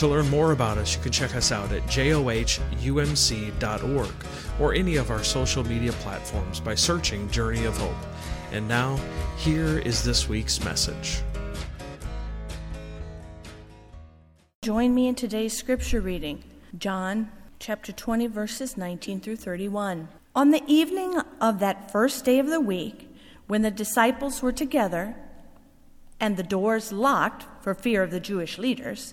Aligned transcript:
To 0.00 0.08
learn 0.08 0.30
more 0.30 0.52
about 0.52 0.78
us, 0.78 0.96
you 0.96 1.02
can 1.02 1.12
check 1.12 1.36
us 1.36 1.52
out 1.52 1.72
at 1.72 1.82
johumc.org 1.82 2.14
or 4.58 4.72
any 4.72 4.96
of 4.96 5.10
our 5.10 5.22
social 5.22 5.62
media 5.62 5.92
platforms 5.92 6.58
by 6.58 6.74
searching 6.74 7.28
Journey 7.28 7.66
of 7.66 7.76
Hope. 7.76 7.94
And 8.50 8.66
now, 8.66 8.98
here 9.36 9.76
is 9.80 10.02
this 10.02 10.26
week's 10.26 10.64
message. 10.64 11.20
Join 14.62 14.94
me 14.94 15.06
in 15.06 15.16
today's 15.16 15.54
scripture 15.54 16.00
reading, 16.00 16.44
John 16.78 17.30
chapter 17.58 17.92
20, 17.92 18.26
verses 18.28 18.78
19 18.78 19.20
through 19.20 19.36
31. 19.36 20.08
On 20.34 20.50
the 20.50 20.62
evening 20.66 21.20
of 21.42 21.58
that 21.58 21.92
first 21.92 22.24
day 22.24 22.38
of 22.38 22.46
the 22.46 22.58
week, 22.58 23.14
when 23.48 23.60
the 23.60 23.70
disciples 23.70 24.40
were 24.40 24.50
together 24.50 25.14
and 26.18 26.38
the 26.38 26.42
doors 26.42 26.90
locked 26.90 27.44
for 27.62 27.74
fear 27.74 28.02
of 28.02 28.10
the 28.10 28.20
Jewish 28.20 28.56
leaders, 28.56 29.12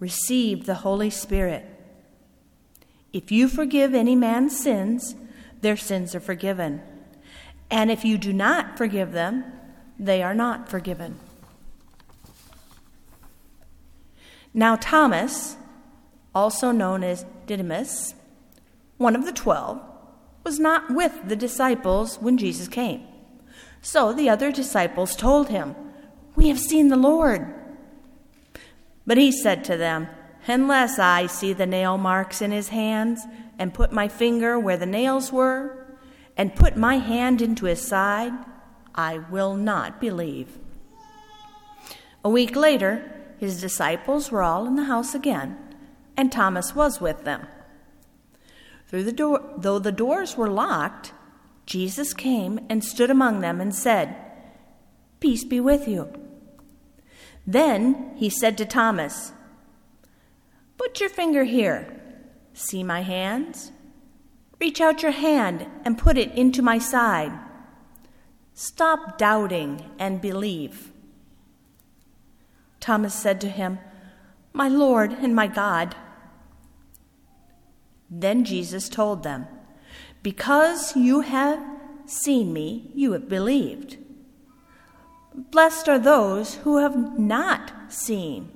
Receive 0.00 0.66
the 0.66 0.76
Holy 0.76 1.10
Spirit. 1.10 1.64
If 3.12 3.32
you 3.32 3.48
forgive 3.48 3.94
any 3.94 4.14
man's 4.14 4.56
sins, 4.58 5.14
their 5.60 5.76
sins 5.76 6.14
are 6.14 6.20
forgiven. 6.20 6.82
And 7.70 7.90
if 7.90 8.04
you 8.04 8.18
do 8.18 8.32
not 8.32 8.78
forgive 8.78 9.12
them, 9.12 9.44
they 9.98 10.22
are 10.22 10.34
not 10.34 10.68
forgiven. 10.68 11.18
Now, 14.54 14.76
Thomas, 14.76 15.56
also 16.34 16.70
known 16.70 17.02
as 17.02 17.24
Didymus, 17.46 18.14
one 18.96 19.14
of 19.14 19.24
the 19.24 19.32
twelve, 19.32 19.80
was 20.44 20.58
not 20.58 20.90
with 20.90 21.12
the 21.26 21.36
disciples 21.36 22.16
when 22.16 22.38
Jesus 22.38 22.68
came. 22.68 23.02
So 23.82 24.12
the 24.12 24.28
other 24.28 24.50
disciples 24.50 25.14
told 25.14 25.48
him, 25.48 25.74
We 26.36 26.48
have 26.48 26.58
seen 26.58 26.88
the 26.88 26.96
Lord. 26.96 27.54
But 29.08 29.16
he 29.16 29.32
said 29.32 29.64
to 29.64 29.78
them, 29.78 30.06
Unless 30.46 30.98
I 30.98 31.28
see 31.28 31.54
the 31.54 31.64
nail 31.64 31.96
marks 31.96 32.42
in 32.42 32.50
his 32.50 32.68
hands, 32.68 33.24
and 33.58 33.72
put 33.72 33.90
my 33.90 34.06
finger 34.06 34.58
where 34.58 34.76
the 34.76 34.84
nails 34.84 35.32
were, 35.32 35.86
and 36.36 36.54
put 36.54 36.76
my 36.76 36.98
hand 36.98 37.40
into 37.40 37.64
his 37.64 37.80
side, 37.80 38.34
I 38.94 39.16
will 39.30 39.54
not 39.54 39.98
believe. 39.98 40.58
A 42.22 42.28
week 42.28 42.54
later, 42.54 43.10
his 43.38 43.62
disciples 43.62 44.30
were 44.30 44.42
all 44.42 44.66
in 44.66 44.76
the 44.76 44.84
house 44.84 45.14
again, 45.14 45.56
and 46.14 46.30
Thomas 46.30 46.74
was 46.74 47.00
with 47.00 47.24
them. 47.24 47.46
Through 48.88 49.04
the 49.04 49.12
door, 49.12 49.54
though 49.56 49.78
the 49.78 49.90
doors 49.90 50.36
were 50.36 50.50
locked, 50.50 51.14
Jesus 51.64 52.12
came 52.12 52.60
and 52.68 52.84
stood 52.84 53.08
among 53.08 53.40
them 53.40 53.58
and 53.58 53.74
said, 53.74 54.14
Peace 55.18 55.44
be 55.44 55.60
with 55.60 55.88
you. 55.88 56.12
Then 57.48 58.12
he 58.14 58.28
said 58.28 58.58
to 58.58 58.66
Thomas, 58.66 59.32
Put 60.76 61.00
your 61.00 61.08
finger 61.08 61.44
here. 61.44 61.98
See 62.52 62.84
my 62.84 63.00
hands? 63.00 63.72
Reach 64.60 64.82
out 64.82 65.02
your 65.02 65.12
hand 65.12 65.66
and 65.82 65.96
put 65.96 66.18
it 66.18 66.30
into 66.32 66.60
my 66.60 66.78
side. 66.78 67.32
Stop 68.52 69.16
doubting 69.16 69.90
and 69.98 70.20
believe. 70.20 70.92
Thomas 72.80 73.14
said 73.14 73.40
to 73.40 73.48
him, 73.48 73.78
My 74.52 74.68
Lord 74.68 75.12
and 75.12 75.34
my 75.34 75.46
God. 75.46 75.96
Then 78.10 78.44
Jesus 78.44 78.90
told 78.90 79.22
them, 79.22 79.46
Because 80.22 80.94
you 80.94 81.22
have 81.22 81.64
seen 82.04 82.52
me, 82.52 82.90
you 82.94 83.12
have 83.12 83.26
believed. 83.26 83.96
Blessed 85.38 85.88
are 85.88 86.00
those 86.00 86.56
who 86.56 86.78
have 86.78 87.16
not 87.16 87.72
seen 87.88 88.50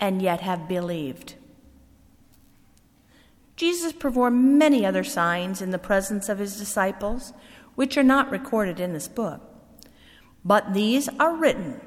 and 0.00 0.20
yet 0.20 0.40
have 0.40 0.66
believed. 0.66 1.36
Jesus 3.54 3.92
performed 3.92 4.58
many 4.58 4.84
other 4.84 5.04
signs 5.04 5.62
in 5.62 5.70
the 5.70 5.78
presence 5.78 6.28
of 6.28 6.40
his 6.40 6.58
disciples, 6.58 7.32
which 7.76 7.96
are 7.96 8.02
not 8.02 8.32
recorded 8.32 8.80
in 8.80 8.92
this 8.92 9.06
book. 9.06 9.40
But 10.44 10.74
these 10.74 11.08
are 11.20 11.36
written 11.36 11.80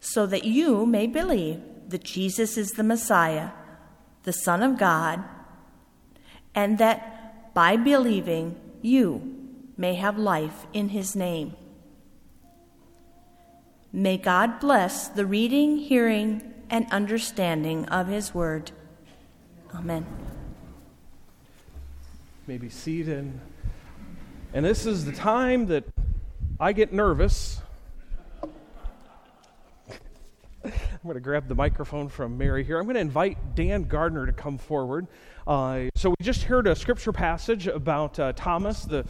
so 0.00 0.24
that 0.26 0.44
you 0.44 0.86
may 0.86 1.06
believe 1.06 1.60
that 1.88 2.04
Jesus 2.04 2.56
is 2.56 2.70
the 2.70 2.82
Messiah, 2.82 3.50
the 4.22 4.32
Son 4.32 4.62
of 4.62 4.78
God, 4.78 5.22
and 6.54 6.78
that 6.78 7.52
by 7.52 7.76
believing 7.76 8.58
you 8.80 9.60
may 9.76 9.94
have 9.94 10.18
life 10.18 10.66
in 10.72 10.88
his 10.88 11.14
name. 11.14 11.54
May 13.94 14.16
God 14.16 14.58
bless 14.58 15.08
the 15.08 15.26
reading, 15.26 15.76
hearing, 15.76 16.54
and 16.70 16.86
understanding 16.90 17.84
of 17.86 18.08
His 18.08 18.32
Word. 18.32 18.70
Amen. 19.74 20.06
Maybe 22.46 22.70
seated. 22.70 23.38
And 24.54 24.64
this 24.64 24.86
is 24.86 25.04
the 25.04 25.12
time 25.12 25.66
that 25.66 25.84
I 26.58 26.72
get 26.72 26.94
nervous. 26.94 27.60
I'm 30.64 30.72
going 31.02 31.14
to 31.14 31.20
grab 31.20 31.46
the 31.46 31.54
microphone 31.54 32.08
from 32.08 32.38
Mary 32.38 32.64
here. 32.64 32.78
I'm 32.78 32.84
going 32.84 32.94
to 32.94 33.00
invite 33.00 33.54
Dan 33.54 33.82
Gardner 33.82 34.24
to 34.24 34.32
come 34.32 34.56
forward. 34.56 35.06
Uh, 35.46 35.88
so 35.96 36.10
we 36.10 36.16
just 36.22 36.44
heard 36.44 36.66
a 36.66 36.74
scripture 36.74 37.12
passage 37.12 37.66
about 37.66 38.18
uh, 38.18 38.32
Thomas, 38.32 38.84
the, 38.84 39.04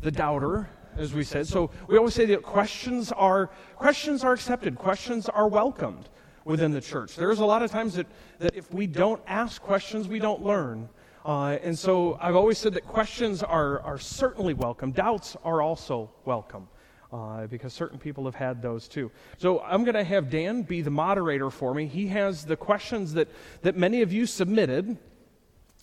the 0.00 0.10
doubter, 0.10 0.68
as 0.96 1.12
we 1.12 1.24
said. 1.24 1.46
So 1.46 1.70
we 1.88 1.96
always 1.96 2.14
say 2.14 2.26
that 2.26 2.42
questions 2.42 3.12
are 3.12 3.50
questions 3.76 4.24
are 4.24 4.32
accepted, 4.32 4.76
questions 4.76 5.28
are 5.28 5.48
welcomed 5.48 6.08
within 6.44 6.70
the 6.70 6.80
church. 6.80 7.16
There's 7.16 7.40
a 7.40 7.44
lot 7.44 7.62
of 7.62 7.70
times 7.70 7.94
that, 7.94 8.06
that 8.38 8.54
if 8.54 8.72
we 8.72 8.86
don't 8.86 9.20
ask 9.26 9.60
questions, 9.60 10.08
we 10.08 10.18
don't 10.18 10.42
learn. 10.42 10.88
Uh, 11.24 11.58
and 11.62 11.76
so 11.76 12.16
I've 12.20 12.36
always 12.36 12.56
said 12.56 12.74
that 12.74 12.84
questions 12.86 13.42
are, 13.42 13.80
are 13.80 13.98
certainly 13.98 14.54
welcome. 14.54 14.92
Doubts 14.92 15.36
are 15.44 15.60
also 15.60 16.10
welcome. 16.24 16.68
Uh, 17.12 17.46
because 17.46 17.72
certain 17.72 18.00
people 18.00 18.24
have 18.24 18.34
had 18.34 18.60
those 18.60 18.88
too. 18.88 19.12
So 19.38 19.60
I'm 19.60 19.84
going 19.84 19.94
to 19.94 20.02
have 20.02 20.28
Dan 20.28 20.62
be 20.62 20.82
the 20.82 20.90
moderator 20.90 21.50
for 21.50 21.72
me. 21.72 21.86
He 21.86 22.08
has 22.08 22.44
the 22.44 22.56
questions 22.56 23.14
that, 23.14 23.28
that 23.62 23.76
many 23.76 24.02
of 24.02 24.12
you 24.12 24.26
submitted. 24.26 24.98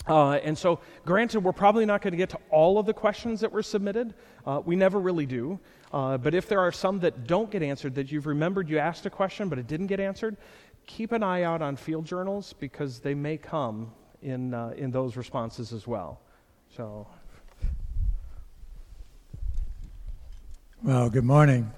Uh, 0.07 0.34
and 0.34 0.57
so, 0.57 0.80
granted, 1.06 1.40
we're 1.40 1.54
probably 1.54 1.86
not 1.86 2.01
going 2.01 2.12
to 2.12 2.18
get 2.18 2.30
to 2.30 2.40
all 2.50 2.78
of 2.78 2.86
the 2.86 2.94
questions 2.94 3.40
that 3.40 3.51
were 3.51 3.63
submitted. 3.63 4.13
Uh, 4.45 4.62
we 4.66 4.75
never 4.75 5.00
really 5.00 5.25
do. 5.25 5.60
Uh, 5.94 6.18
but 6.18 6.34
if 6.34 6.48
there 6.48 6.60
are 6.60 6.72
some 6.72 7.00
that 7.00 7.25
don't 7.25 7.50
get 7.50 7.63
answered, 7.63 7.95
that 7.95 8.12
you've 8.12 8.25
remembered 8.25 8.68
you 8.68 8.80
asked 8.80 9.06
a 9.06 9.10
question 9.10 9.48
but 9.48 9.60
it 9.60 9.68
didn't 9.68 9.88
get 9.88 10.00
answered, 10.00 10.36
keep 10.88 11.12
an 11.12 11.24
eye 11.24 11.44
out 11.44 11.62
on 11.62 11.75
field 11.75 12.06
journals 12.06 12.54
because 12.54 13.00
they 13.00 13.13
may 13.13 13.38
come 13.38 13.92
in, 14.22 14.54
uh, 14.54 14.74
in 14.75 14.92
those 14.92 15.16
responses 15.16 15.72
as 15.72 15.88
well. 15.88 16.19
So. 16.75 17.07
Well, 20.81 21.10
good 21.10 21.24
morning. 21.24 21.72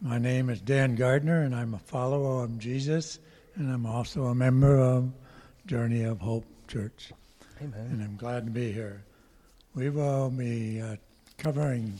My 0.00 0.18
name 0.18 0.50
is 0.50 0.60
Dan 0.60 0.96
Gardner, 0.96 1.42
and 1.42 1.54
I'm 1.54 1.74
a 1.74 1.78
follower 1.78 2.44
of 2.44 2.58
Jesus, 2.58 3.20
and 3.54 3.72
I'm 3.72 3.86
also 3.86 4.24
a 4.24 4.34
member 4.34 4.78
of 4.78 5.12
Journey 5.68 6.04
of 6.04 6.18
Hope 6.18 6.46
Church. 6.66 7.12
Amen. 7.60 7.88
And 7.90 8.02
I'm 8.02 8.16
glad 8.16 8.46
to 8.46 8.50
be 8.50 8.72
here. 8.72 9.04
We 9.74 9.90
will 9.90 10.30
be 10.30 10.80
uh, 10.80 10.96
covering 11.36 11.92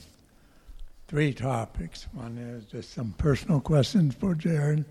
three 1.06 1.34
topics. 1.34 2.06
One 2.14 2.38
is 2.38 2.64
just 2.64 2.94
some 2.94 3.14
personal 3.18 3.60
questions 3.60 4.14
for 4.14 4.34
Jared. 4.34 4.86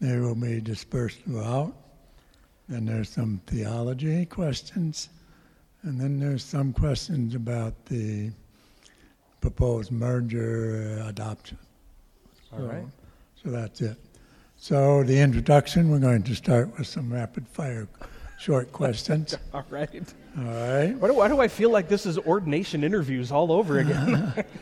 They 0.00 0.18
will 0.18 0.34
be 0.34 0.60
dispersed 0.60 1.20
throughout. 1.20 1.74
Then 2.68 2.86
there's 2.86 3.08
some 3.08 3.40
theology 3.46 4.26
questions. 4.26 5.08
And 5.82 6.00
then 6.00 6.18
there's 6.18 6.42
some 6.42 6.72
questions 6.72 7.36
about 7.36 7.86
the 7.86 8.32
proposed 9.40 9.92
merger 9.92 11.04
adoption. 11.06 11.58
All 12.52 12.62
right. 12.62 12.86
So 13.44 13.50
that's 13.50 13.80
it. 13.80 13.96
So 14.58 15.02
the 15.02 15.20
introduction, 15.20 15.90
we're 15.90 15.98
going 15.98 16.22
to 16.24 16.34
start 16.34 16.76
with 16.78 16.86
some 16.86 17.12
rapid 17.12 17.46
fire 17.48 17.88
short 18.38 18.72
questions. 18.72 19.36
All 19.54 19.64
right. 19.70 20.02
All 20.38 20.44
right. 20.44 20.94
Why 20.96 21.08
do, 21.08 21.14
why 21.14 21.28
do 21.28 21.40
I 21.40 21.48
feel 21.48 21.70
like 21.70 21.88
this 21.88 22.06
is 22.06 22.18
ordination 22.18 22.82
interviews 22.84 23.30
all 23.32 23.52
over 23.52 23.78
again? 23.80 24.44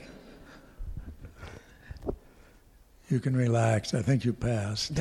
You 3.11 3.21
can 3.21 3.37
relax. 3.37 3.93
I 3.93 4.01
think 4.01 4.25
you 4.25 4.33
passed. 4.33 4.99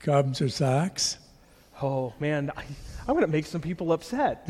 Cubs 0.00 0.40
or 0.40 0.48
Sox? 0.48 1.18
oh 1.82 2.14
man, 2.18 2.50
I, 2.56 2.64
I'm 3.00 3.14
going 3.14 3.20
to 3.20 3.30
make 3.30 3.44
some 3.44 3.60
people 3.60 3.92
upset. 3.92 4.48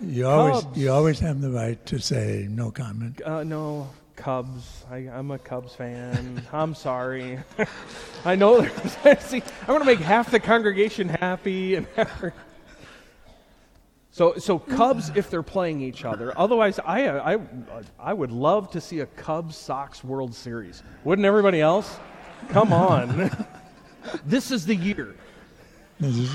You 0.00 0.26
always 0.28 0.62
Cubs. 0.62 0.78
you 0.78 0.90
always 0.92 1.18
have 1.18 1.40
the 1.40 1.50
right 1.50 1.84
to 1.86 1.98
say 1.98 2.46
no 2.48 2.70
comment. 2.70 3.20
Uh, 3.22 3.42
no, 3.42 3.90
Cubs. 4.22 4.84
I, 4.88 4.98
I'm 4.98 5.32
a 5.32 5.38
Cubs 5.38 5.74
fan. 5.74 6.40
I'm 6.52 6.76
sorry. 6.76 7.40
I 8.24 8.36
know. 8.36 8.60
there's- 8.60 9.26
See, 9.28 9.42
I 9.66 9.72
want 9.72 9.82
to 9.82 9.86
make 9.86 9.98
half 9.98 10.30
the 10.30 10.38
congregation 10.38 11.08
happy 11.08 11.74
and. 11.74 11.86
So, 14.12 14.34
so 14.36 14.60
Cubs 14.60 15.10
if 15.16 15.28
they're 15.28 15.42
playing 15.42 15.80
each 15.80 16.04
other. 16.04 16.38
Otherwise, 16.38 16.78
I, 16.84 17.34
I, 17.34 17.38
I 17.98 18.12
would 18.12 18.30
love 18.30 18.70
to 18.72 18.80
see 18.80 19.00
a 19.00 19.06
Cubs 19.06 19.56
Sox 19.56 20.04
World 20.04 20.34
Series. 20.34 20.82
Wouldn't 21.02 21.26
everybody 21.26 21.60
else? 21.60 21.98
Come 22.50 22.72
on. 22.72 23.30
this 24.26 24.52
is 24.52 24.66
the 24.66 24.76
year. 24.76 25.16
This 25.98 26.14
is 26.18 26.34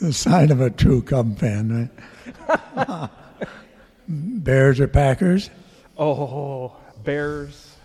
the 0.00 0.12
sign 0.12 0.52
of 0.52 0.60
a 0.60 0.70
true 0.70 1.02
Cub 1.02 1.38
fan, 1.38 1.90
right? 2.46 3.10
Bears 4.08 4.80
or 4.80 4.88
Packers? 4.88 5.50
Oh, 5.96 6.76
Bears. 7.04 7.76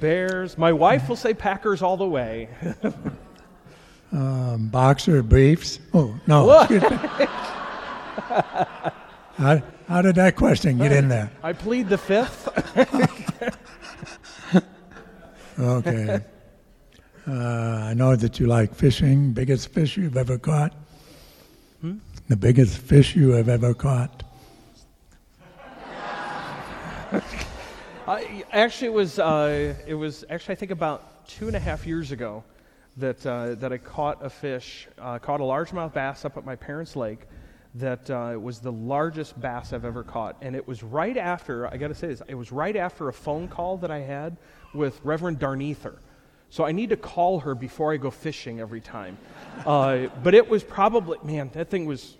Bears. 0.00 0.58
My 0.58 0.72
wife 0.72 1.08
will 1.08 1.16
say 1.16 1.34
Packers 1.34 1.82
all 1.82 1.96
the 1.96 2.08
way. 2.08 2.48
Um, 4.12 4.68
boxer 4.68 5.22
Briefs? 5.22 5.78
Oh 5.94 6.14
no! 6.26 6.44
Look. 6.44 6.70
excuse 6.70 6.90
me. 6.90 7.26
how, 9.38 9.62
how 9.88 10.02
did 10.02 10.16
that 10.16 10.36
question 10.36 10.76
get 10.76 10.92
in 10.92 11.08
there? 11.08 11.30
I 11.42 11.54
plead 11.54 11.88
the 11.88 11.96
fifth. 11.96 12.46
Okay. 15.58 16.18
Uh, 17.28 17.32
I 17.32 17.94
know 17.94 18.16
that 18.16 18.40
you 18.40 18.46
like 18.46 18.74
fishing. 18.74 19.32
Biggest 19.32 19.68
fish 19.68 19.96
you've 19.96 20.16
ever 20.16 20.38
caught? 20.38 20.74
The 22.28 22.36
biggest 22.36 22.78
fish 22.78 23.14
you 23.14 23.30
have 23.32 23.48
ever 23.48 23.74
caught? 23.74 24.22
I, 28.06 28.44
actually, 28.52 28.88
it 28.88 28.94
was 28.94 29.18
uh, 29.18 29.74
it 29.86 29.94
was 29.94 30.24
actually 30.30 30.52
I 30.52 30.56
think 30.56 30.70
about 30.70 31.26
two 31.28 31.46
and 31.46 31.56
a 31.56 31.60
half 31.60 31.86
years 31.86 32.10
ago 32.12 32.42
that 32.96 33.24
uh, 33.26 33.54
that 33.56 33.72
I 33.72 33.78
caught 33.78 34.24
a 34.24 34.30
fish, 34.30 34.88
uh, 34.98 35.18
caught 35.18 35.40
a 35.40 35.44
largemouth 35.44 35.92
bass 35.92 36.24
up 36.24 36.36
at 36.36 36.44
my 36.44 36.56
parents' 36.56 36.96
lake. 36.96 37.20
That 37.74 38.10
uh, 38.10 38.38
was 38.38 38.58
the 38.58 38.72
largest 38.72 39.40
bass 39.40 39.72
I've 39.72 39.86
ever 39.86 40.02
caught, 40.02 40.36
and 40.42 40.54
it 40.54 40.66
was 40.66 40.82
right 40.82 41.16
after 41.16 41.66
I 41.66 41.76
got 41.78 41.88
to 41.88 41.94
say 41.94 42.08
this. 42.08 42.22
It 42.28 42.34
was 42.34 42.52
right 42.52 42.76
after 42.76 43.08
a 43.08 43.12
phone 43.12 43.48
call 43.48 43.78
that 43.78 43.90
I 43.90 44.00
had 44.00 44.36
with 44.74 45.00
Reverend 45.04 45.38
Darnether. 45.38 45.96
So 46.50 46.64
I 46.66 46.72
need 46.72 46.90
to 46.90 46.98
call 46.98 47.40
her 47.40 47.54
before 47.54 47.94
I 47.94 47.96
go 47.96 48.10
fishing 48.10 48.60
every 48.60 48.80
time. 48.80 49.18
Uh, 49.66 50.08
but 50.24 50.34
it 50.34 50.48
was 50.48 50.64
probably 50.64 51.18
man, 51.22 51.50
that 51.52 51.68
thing 51.68 51.84
was 51.84 52.16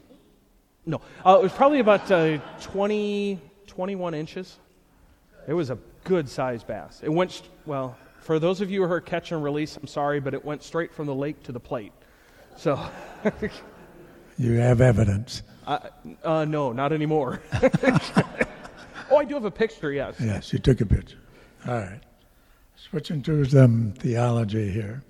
no, 0.84 1.00
uh, 1.24 1.38
it 1.40 1.42
was 1.42 1.52
probably 1.52 1.80
about 1.80 2.10
uh, 2.10 2.38
20, 2.60 3.40
21 3.66 4.14
inches. 4.14 4.58
It 5.46 5.54
was 5.54 5.70
a 5.70 5.78
good 6.04 6.28
sized 6.28 6.66
bass. 6.66 7.00
It 7.02 7.10
went, 7.10 7.32
st- 7.32 7.50
well, 7.66 7.96
for 8.20 8.38
those 8.38 8.60
of 8.60 8.70
you 8.70 8.84
who 8.86 8.92
are 8.92 9.00
catch 9.00 9.32
and 9.32 9.42
release, 9.42 9.76
I'm 9.76 9.86
sorry, 9.86 10.20
but 10.20 10.34
it 10.34 10.44
went 10.44 10.62
straight 10.62 10.94
from 10.94 11.06
the 11.06 11.14
lake 11.14 11.42
to 11.44 11.52
the 11.52 11.60
plate. 11.60 11.92
So, 12.56 12.78
You 14.38 14.54
have 14.54 14.80
evidence. 14.80 15.42
uh, 15.66 15.78
uh, 16.24 16.44
no, 16.44 16.72
not 16.72 16.92
anymore. 16.92 17.40
oh, 19.10 19.16
I 19.18 19.24
do 19.24 19.34
have 19.34 19.44
a 19.44 19.50
picture, 19.50 19.92
yes. 19.92 20.14
Yes, 20.20 20.52
you 20.52 20.58
took 20.58 20.80
a 20.80 20.86
picture. 20.86 21.18
All 21.66 21.74
right. 21.78 22.00
Switching 22.76 23.22
to 23.22 23.44
some 23.44 23.92
theology 23.98 24.70
here. 24.70 25.02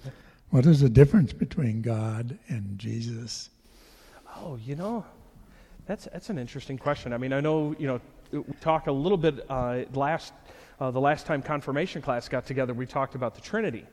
What 0.50 0.66
is 0.66 0.80
the 0.80 0.88
difference 0.90 1.32
between 1.32 1.80
God 1.80 2.38
and 2.48 2.78
Jesus? 2.78 3.48
Oh, 4.36 4.58
you 4.62 4.76
know, 4.76 5.04
that's 5.86 6.04
that's 6.12 6.28
an 6.28 6.38
interesting 6.38 6.76
question. 6.76 7.12
I 7.14 7.18
mean, 7.18 7.32
I 7.32 7.40
know 7.40 7.74
you 7.78 7.86
know 7.86 8.00
we 8.32 8.42
talked 8.60 8.88
a 8.88 8.92
little 8.92 9.18
bit 9.18 9.44
uh, 9.50 9.82
last 9.92 10.32
uh, 10.80 10.90
the 10.90 11.00
last 11.00 11.26
time 11.26 11.42
confirmation 11.42 12.02
class 12.02 12.28
got 12.28 12.46
together. 12.46 12.74
We 12.74 12.86
talked 12.86 13.14
about 13.14 13.34
the 13.34 13.40
Trinity 13.40 13.86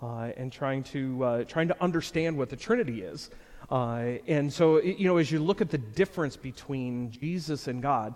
uh, 0.00 0.30
and 0.36 0.52
trying 0.52 0.84
to 0.84 1.24
uh, 1.24 1.44
trying 1.44 1.68
to 1.68 1.82
understand 1.82 2.38
what 2.38 2.48
the 2.48 2.56
Trinity 2.56 3.02
is. 3.02 3.30
Uh, 3.70 4.18
and 4.26 4.52
so, 4.52 4.80
you 4.80 5.06
know, 5.06 5.18
as 5.18 5.30
you 5.30 5.38
look 5.38 5.60
at 5.60 5.70
the 5.70 5.78
difference 5.78 6.36
between 6.36 7.10
Jesus 7.10 7.68
and 7.68 7.82
God, 7.82 8.14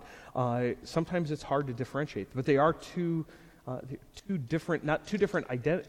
sometimes 0.83 1.31
it's 1.31 1.43
hard 1.43 1.67
to 1.67 1.73
differentiate. 1.73 2.29
But 2.33 2.45
they 2.45 2.57
are 2.57 2.73
two 2.73 3.25
two 4.27 4.37
different, 4.37 4.83
not 4.83 5.07
two 5.07 5.17
different 5.17 5.47
ident- 5.47 5.87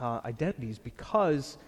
identities 0.00 0.78
because 0.78 1.58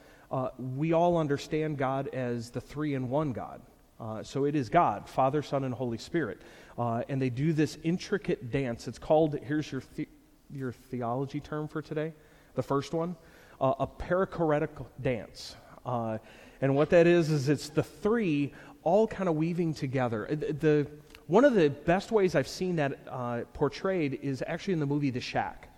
we 0.59 0.93
all 0.93 1.17
understand 1.17 1.79
God 1.79 2.09
as 2.09 2.51
the 2.51 2.61
three 2.61 2.95
in 2.95 3.09
one 3.09 3.33
God. 3.33 3.61
Uh, 4.01 4.23
so 4.23 4.45
it 4.45 4.55
is 4.57 4.69
God, 4.69 5.09
Father, 5.09 5.43
Son, 5.43 5.65
and 5.65 5.73
Holy 5.75 5.99
Spirit. 5.99 6.41
Uh, 6.77 7.03
and 7.09 7.21
they 7.23 7.31
do 7.31 7.53
this 7.53 7.79
intricate 7.85 8.51
dance. 8.51 8.89
It's 8.89 8.99
called, 8.99 9.39
here's 9.43 9.71
your, 9.71 9.83
the, 9.95 10.09
your 10.51 10.73
theology 10.73 11.41
term 11.41 11.69
for 11.69 11.81
today, 11.81 12.13
the 12.55 12.63
first 12.63 12.93
one, 12.93 13.17
uh, 13.61 13.75
a 13.79 13.87
perichoretical 13.87 14.87
dance. 15.01 15.57
Uh, 15.87 16.19
and 16.61 16.75
what 16.75 16.91
that 16.91 17.07
is, 17.07 17.31
is 17.31 17.49
it's 17.49 17.69
the 17.69 17.83
three 17.83 18.53
all 18.83 19.07
kind 19.07 19.29
of 19.29 19.37
weaving 19.37 19.75
together. 19.75 20.27
Uh, 20.31 20.35
The, 20.35 20.53
the- 20.53 20.87
one 21.27 21.47
of 21.47 21.55
the 21.55 21.71
best 21.71 22.13
ways 22.13 22.35
I've 22.35 22.49
seen 22.49 22.77
that 22.77 22.99
uh, 23.09 23.41
portrayed 23.55 24.19
is 24.21 24.45
actually 24.47 24.75
in 24.75 24.81
the 24.81 24.87
movie 24.87 25.09
The 25.09 25.23
Shack 25.23 25.71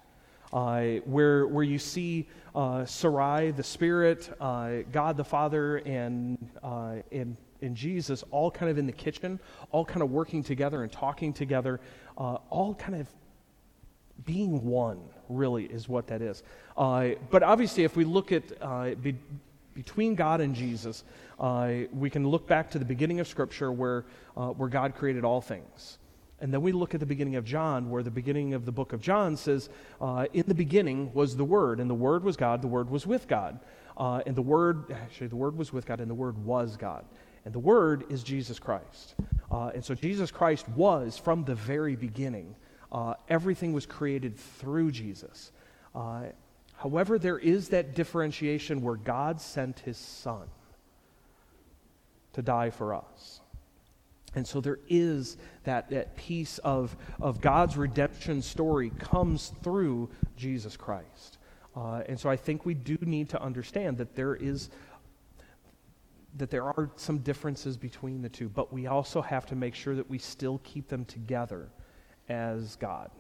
uh, 0.53 0.81
where, 1.05 1.47
where 1.47 1.65
you 1.65 1.79
see 1.79 2.29
uh, 2.55 2.81
Sarayu, 2.81 3.55
the 3.55 3.63
Spirit, 3.63 4.35
uh, 4.41 4.79
God 4.91 5.17
the 5.17 5.25
Father, 5.25 5.77
and, 5.79 6.37
and, 7.13 7.37
and 7.67 7.77
Jesus 7.77 8.25
all 8.31 8.51
kind 8.51 8.71
of 8.71 8.79
in 8.79 8.87
the 8.87 8.93
kitchen, 8.93 9.39
all 9.71 9.85
kind 9.85 10.03
of 10.03 10.11
working 10.11 10.43
together 10.43 10.83
and 10.83 10.91
talking 10.91 11.33
together, 11.33 11.81
uh, 12.17 12.39
all 12.49 12.75
kind 12.75 12.99
of 13.01 13.09
being 14.25 14.65
one, 14.65 15.01
really, 15.29 15.65
is 15.65 15.89
what 15.89 16.07
that 16.07 16.23
is. 16.23 16.43
Uh, 16.77 17.11
but 17.31 17.43
obviously, 17.43 17.85
if 17.85 17.97
we 17.97 18.05
look 18.05 18.33
at 18.33 18.45
uh, 18.63 18.95
be, 18.95 19.15
between 19.75 20.15
God 20.15 20.41
and 20.41 20.55
Jesus, 20.55 21.05
uh, 21.39 21.71
we 21.93 22.09
can 22.09 22.27
look 22.27 22.47
back 22.47 22.71
to 22.71 22.79
the 22.79 22.85
beginning 22.85 23.21
of 23.21 23.29
Scripture 23.29 23.71
where, 23.71 24.07
uh, 24.37 24.49
where 24.49 24.71
God 24.71 24.95
created 24.95 25.25
all 25.25 25.43
things. 25.43 25.99
And 26.41 26.53
then 26.53 26.61
we 26.61 26.73
look 26.73 26.95
at 26.95 27.01
the 27.01 27.07
beginning 27.07 27.37
of 27.37 27.45
John, 27.45 27.89
where 27.91 28.03
the 28.03 28.11
beginning 28.11 28.53
of 28.53 28.67
the 28.67 28.73
book 28.73 28.93
of 28.93 29.01
John 29.01 29.37
says, 29.37 29.69
uh, 30.01 30.27
In 30.33 30.45
the 30.47 30.55
beginning 30.55 31.13
was 31.15 31.37
the 31.37 31.45
Word, 31.45 31.81
and 31.81 31.89
the 31.89 31.95
Word 31.95 32.25
was 32.25 32.37
God, 32.37 32.63
the 32.63 32.69
Word 32.69 32.91
was 32.91 33.07
with 33.07 33.27
God. 33.27 33.59
Uh, 33.97 34.21
and 34.27 34.37
the 34.37 34.43
Word, 34.43 34.91
actually, 34.91 35.29
the 35.29 35.37
Word 35.37 35.57
was 35.57 35.73
with 35.73 35.87
God, 35.87 36.01
and 36.01 36.11
the 36.11 36.15
Word 36.15 36.37
was 36.45 36.77
God. 36.77 37.05
And 37.47 37.55
the 37.55 37.61
Word 37.61 38.07
is 38.11 38.25
Jesus 38.25 38.59
Christ. 38.59 39.15
Uh, 39.53 39.71
and 39.73 39.85
so 39.85 39.95
Jesus 39.95 40.33
Christ 40.33 40.69
was, 40.71 41.17
from 41.17 41.45
the 41.45 41.55
very 41.55 41.95
beginning, 41.95 42.57
uh, 42.91 43.15
everything 43.29 43.73
was 43.73 43.87
created 43.87 44.37
through 44.37 44.91
Jesus. 44.91 45.53
Uh, 45.95 46.25
however, 46.75 47.21
there 47.21 47.39
is 47.39 47.69
that 47.69 47.95
differentiation 47.95 48.83
where 48.83 48.97
God 48.97 49.41
sent 49.41 49.79
his 49.79 49.97
Son 49.97 50.49
to 52.33 52.43
die 52.43 52.71
for 52.71 52.93
us. 52.95 53.41
And 54.35 54.45
so 54.45 54.61
there 54.61 54.81
is 54.89 55.37
that, 55.63 55.89
that 55.91 56.17
piece 56.17 56.59
of, 56.59 56.97
of 57.21 57.41
God's 57.41 57.77
redemption 57.77 58.43
story 58.43 58.91
comes 58.99 59.53
through 59.63 60.11
Jesus 60.37 60.77
Christ. 60.77 61.39
Uh, 61.77 62.03
and 62.09 62.19
so 62.19 62.29
I 62.29 62.37
think 62.37 62.67
we 62.67 62.75
do 62.75 62.99
need 63.03 63.29
to 63.29 63.41
understand 63.41 63.99
that 63.99 64.17
there 64.17 64.35
is 64.35 64.69
that 66.39 66.51
there 66.51 66.65
are 66.65 66.91
some 66.97 67.19
differences 67.19 67.77
between 67.77 68.23
the 68.23 68.29
two, 68.29 68.49
but 68.49 68.73
we 68.73 68.87
also 68.87 69.23
have 69.23 69.47
to 69.47 69.57
make 69.57 69.75
sure 69.75 69.95
that 69.95 70.09
we 70.09 70.19
still 70.19 70.61
keep 70.65 70.89
them 70.89 71.05
together 71.05 71.69
as 72.29 72.77
God. 72.77 73.11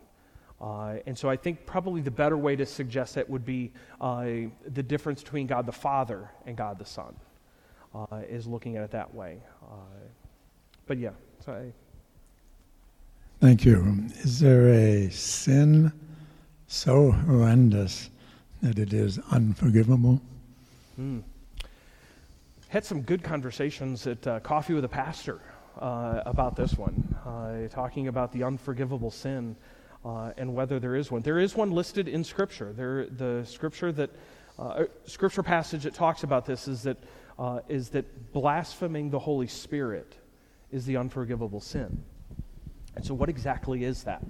Uh, 0.60 0.96
and 1.06 1.16
so 1.16 1.28
I 1.28 1.36
think 1.36 1.66
probably 1.66 2.00
the 2.00 2.10
better 2.10 2.36
way 2.36 2.56
to 2.56 2.64
suggest 2.64 3.14
that 3.14 3.28
would 3.28 3.44
be 3.44 3.72
uh, 4.00 4.26
the 4.66 4.82
difference 4.82 5.22
between 5.22 5.46
God 5.46 5.66
the 5.66 5.72
Father 5.72 6.30
and 6.46 6.56
God 6.56 6.78
the 6.78 6.86
Son, 6.86 7.14
uh, 7.94 8.22
is 8.28 8.46
looking 8.46 8.76
at 8.76 8.82
it 8.82 8.90
that 8.92 9.14
way. 9.14 9.38
Uh, 9.62 9.76
but 10.86 10.98
yeah, 10.98 11.10
so 11.44 11.52
I, 11.52 11.72
Thank 13.38 13.66
you. 13.66 14.06
Is 14.22 14.40
there 14.40 14.68
a 14.70 15.10
sin 15.10 15.92
so 16.66 17.12
horrendous 17.12 18.10
that 18.62 18.78
it 18.78 18.92
is 18.92 19.18
unforgivable. 19.30 20.20
Hmm. 20.96 21.20
Had 22.68 22.84
some 22.84 23.02
good 23.02 23.22
conversations 23.22 24.08
at 24.08 24.26
uh, 24.26 24.40
Coffee 24.40 24.74
with 24.74 24.84
a 24.84 24.88
Pastor 24.88 25.40
uh, 25.80 26.22
about 26.26 26.56
this 26.56 26.76
one, 26.76 27.16
uh, 27.24 27.68
talking 27.72 28.08
about 28.08 28.32
the 28.32 28.42
unforgivable 28.42 29.12
sin 29.12 29.54
uh, 30.04 30.32
and 30.36 30.52
whether 30.52 30.80
there 30.80 30.96
is 30.96 31.08
one. 31.08 31.22
There 31.22 31.38
is 31.38 31.54
one 31.54 31.70
listed 31.70 32.08
in 32.08 32.24
Scripture. 32.24 32.72
There, 32.72 33.06
the 33.06 33.44
Scripture 33.46 33.92
that 33.92 34.10
uh, 34.58 34.84
Scripture 35.04 35.44
passage 35.44 35.84
that 35.84 35.94
talks 35.94 36.24
about 36.24 36.44
this 36.44 36.66
is 36.66 36.82
that 36.82 36.96
uh, 37.38 37.60
is 37.68 37.90
that 37.90 38.32
blaspheming 38.32 39.10
the 39.10 39.18
Holy 39.20 39.46
Spirit 39.46 40.16
is 40.72 40.84
the 40.86 40.96
unforgivable 40.96 41.60
sin. 41.60 42.02
And 42.96 43.06
so, 43.06 43.14
what 43.14 43.28
exactly 43.28 43.84
is 43.84 44.02
that? 44.04 44.24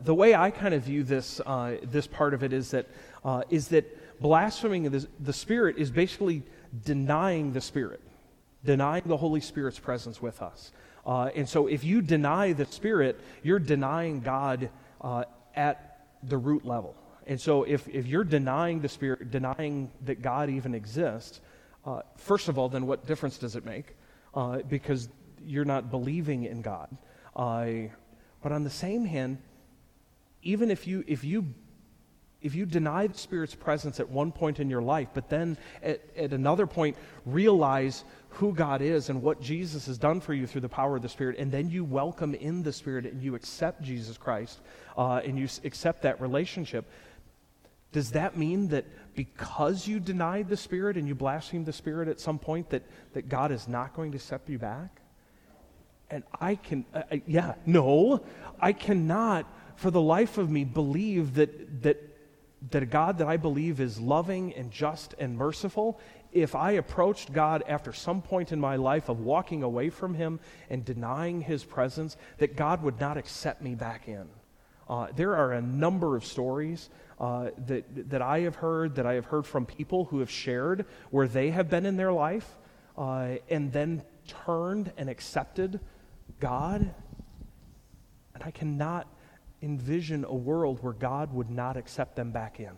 The 0.00 0.14
way 0.14 0.34
I 0.34 0.50
kind 0.50 0.74
of 0.74 0.82
view 0.82 1.02
this, 1.02 1.40
this 1.82 2.06
part 2.06 2.34
of 2.34 2.42
it 2.42 2.52
is 2.52 2.72
that, 2.72 2.86
is 3.48 3.68
that 3.68 4.20
blaspheming 4.20 4.90
the, 4.90 5.06
the 5.20 5.32
Spirit 5.32 5.78
is 5.78 5.90
basically 5.90 6.42
denying 6.84 7.52
the 7.52 7.60
Spirit, 7.60 8.00
denying 8.64 9.04
the 9.06 9.16
Holy 9.16 9.40
Spirit's 9.40 9.78
presence 9.78 10.20
with 10.20 10.42
us. 10.42 10.72
Uh, 11.06 11.30
and 11.34 11.48
so, 11.48 11.66
if 11.66 11.84
you 11.84 12.02
deny 12.02 12.52
the 12.52 12.66
Spirit, 12.66 13.18
you're 13.42 13.58
denying 13.58 14.20
God 14.20 14.70
uh, 15.00 15.24
at 15.54 16.06
the 16.22 16.36
root 16.36 16.64
level. 16.64 16.94
And 17.26 17.40
so, 17.40 17.62
if, 17.62 17.88
if 17.88 18.06
you're 18.06 18.24
denying 18.24 18.80
the 18.80 18.88
Spirit, 18.88 19.30
denying 19.30 19.90
that 20.04 20.22
God 20.22 20.50
even 20.50 20.74
exists, 20.74 21.40
uh, 21.86 22.02
first 22.16 22.48
of 22.48 22.58
all, 22.58 22.68
then 22.68 22.86
what 22.86 23.06
difference 23.06 23.38
does 23.38 23.56
it 23.56 23.64
make? 23.64 23.94
because 24.68 25.08
you're 25.44 25.64
not 25.64 25.90
believing 25.90 26.44
in 26.44 26.62
God. 26.62 26.88
Uh, 27.34 27.88
but 28.42 28.52
on 28.52 28.64
the 28.64 28.70
same 28.70 29.04
hand, 29.04 29.38
even 30.42 30.70
if 30.70 30.86
you, 30.86 31.04
if 31.06 31.24
you 31.24 31.46
if 32.40 32.54
you 32.54 32.66
deny 32.66 33.06
the 33.06 33.18
Spirit's 33.18 33.54
presence 33.54 33.98
at 33.98 34.08
one 34.08 34.30
point 34.30 34.60
in 34.60 34.70
your 34.70 34.82
life, 34.82 35.08
but 35.12 35.28
then 35.28 35.56
at, 35.82 36.00
at, 36.16 36.32
another 36.32 36.66
point 36.66 36.96
realize 37.26 38.04
who 38.30 38.52
God 38.52 38.80
is 38.80 39.10
and 39.10 39.22
what 39.22 39.40
Jesus 39.40 39.86
has 39.86 39.98
done 39.98 40.20
for 40.20 40.34
you 40.34 40.46
through 40.46 40.60
the 40.60 40.68
power 40.68 40.96
of 40.96 41.02
the 41.02 41.08
Spirit, 41.08 41.36
and 41.38 41.50
then 41.50 41.68
you 41.68 41.84
welcome 41.84 42.34
in 42.34 42.62
the 42.62 42.72
Spirit 42.72 43.06
and 43.06 43.22
you 43.22 43.34
accept 43.34 43.82
Jesus 43.82 44.16
Christ 44.16 44.60
uh, 44.96 45.20
and 45.24 45.36
you 45.38 45.48
accept 45.64 46.02
that 46.02 46.20
relationship, 46.20 46.84
does 47.90 48.12
that 48.12 48.36
mean 48.36 48.68
that 48.68 48.84
because 49.16 49.88
you 49.88 49.98
denied 49.98 50.48
the 50.48 50.56
Spirit 50.56 50.96
and 50.96 51.08
you 51.08 51.16
blasphemed 51.16 51.66
the 51.66 51.72
Spirit 51.72 52.06
at 52.06 52.20
some 52.20 52.38
point, 52.38 52.70
that, 52.70 52.82
that 53.14 53.28
God 53.28 53.50
is 53.50 53.66
not 53.66 53.94
going 53.94 54.12
to 54.12 54.16
accept 54.16 54.48
you 54.48 54.58
back? 54.58 55.00
And 56.10 56.22
I 56.40 56.54
can, 56.54 56.84
uh, 56.94 57.02
yeah, 57.26 57.54
no, 57.66 58.22
I 58.60 58.72
cannot 58.72 59.46
for 59.78 59.90
the 59.90 60.00
life 60.00 60.38
of 60.38 60.50
me 60.50 60.64
believe 60.64 61.34
that, 61.34 61.82
that, 61.82 62.07
that 62.70 62.82
a 62.82 62.86
God 62.86 63.18
that 63.18 63.28
I 63.28 63.36
believe 63.36 63.80
is 63.80 64.00
loving 64.00 64.52
and 64.54 64.70
just 64.70 65.14
and 65.18 65.36
merciful, 65.36 66.00
if 66.32 66.54
I 66.54 66.72
approached 66.72 67.32
God 67.32 67.62
after 67.68 67.92
some 67.92 68.20
point 68.20 68.52
in 68.52 68.60
my 68.60 68.76
life 68.76 69.08
of 69.08 69.20
walking 69.20 69.62
away 69.62 69.90
from 69.90 70.14
Him 70.14 70.40
and 70.68 70.84
denying 70.84 71.40
His 71.40 71.64
presence, 71.64 72.16
that 72.38 72.56
God 72.56 72.82
would 72.82 73.00
not 73.00 73.16
accept 73.16 73.62
me 73.62 73.74
back 73.74 74.08
in. 74.08 74.28
Uh, 74.88 75.08
there 75.14 75.36
are 75.36 75.52
a 75.52 75.60
number 75.60 76.16
of 76.16 76.24
stories 76.24 76.88
uh, 77.20 77.50
that, 77.66 78.10
that 78.10 78.22
I 78.22 78.40
have 78.40 78.56
heard, 78.56 78.94
that 78.96 79.06
I 79.06 79.14
have 79.14 79.26
heard 79.26 79.46
from 79.46 79.66
people 79.66 80.06
who 80.06 80.20
have 80.20 80.30
shared 80.30 80.86
where 81.10 81.28
they 81.28 81.50
have 81.50 81.68
been 81.68 81.84
in 81.84 81.96
their 81.96 82.12
life 82.12 82.56
uh, 82.96 83.36
and 83.50 83.72
then 83.72 84.02
turned 84.26 84.92
and 84.96 85.08
accepted 85.08 85.80
God. 86.40 86.94
And 88.34 88.42
I 88.42 88.50
cannot 88.50 89.06
envision 89.62 90.24
a 90.24 90.34
world 90.34 90.82
where 90.82 90.92
God 90.92 91.32
would 91.32 91.50
not 91.50 91.76
accept 91.76 92.16
them 92.16 92.30
back 92.30 92.60
in, 92.60 92.72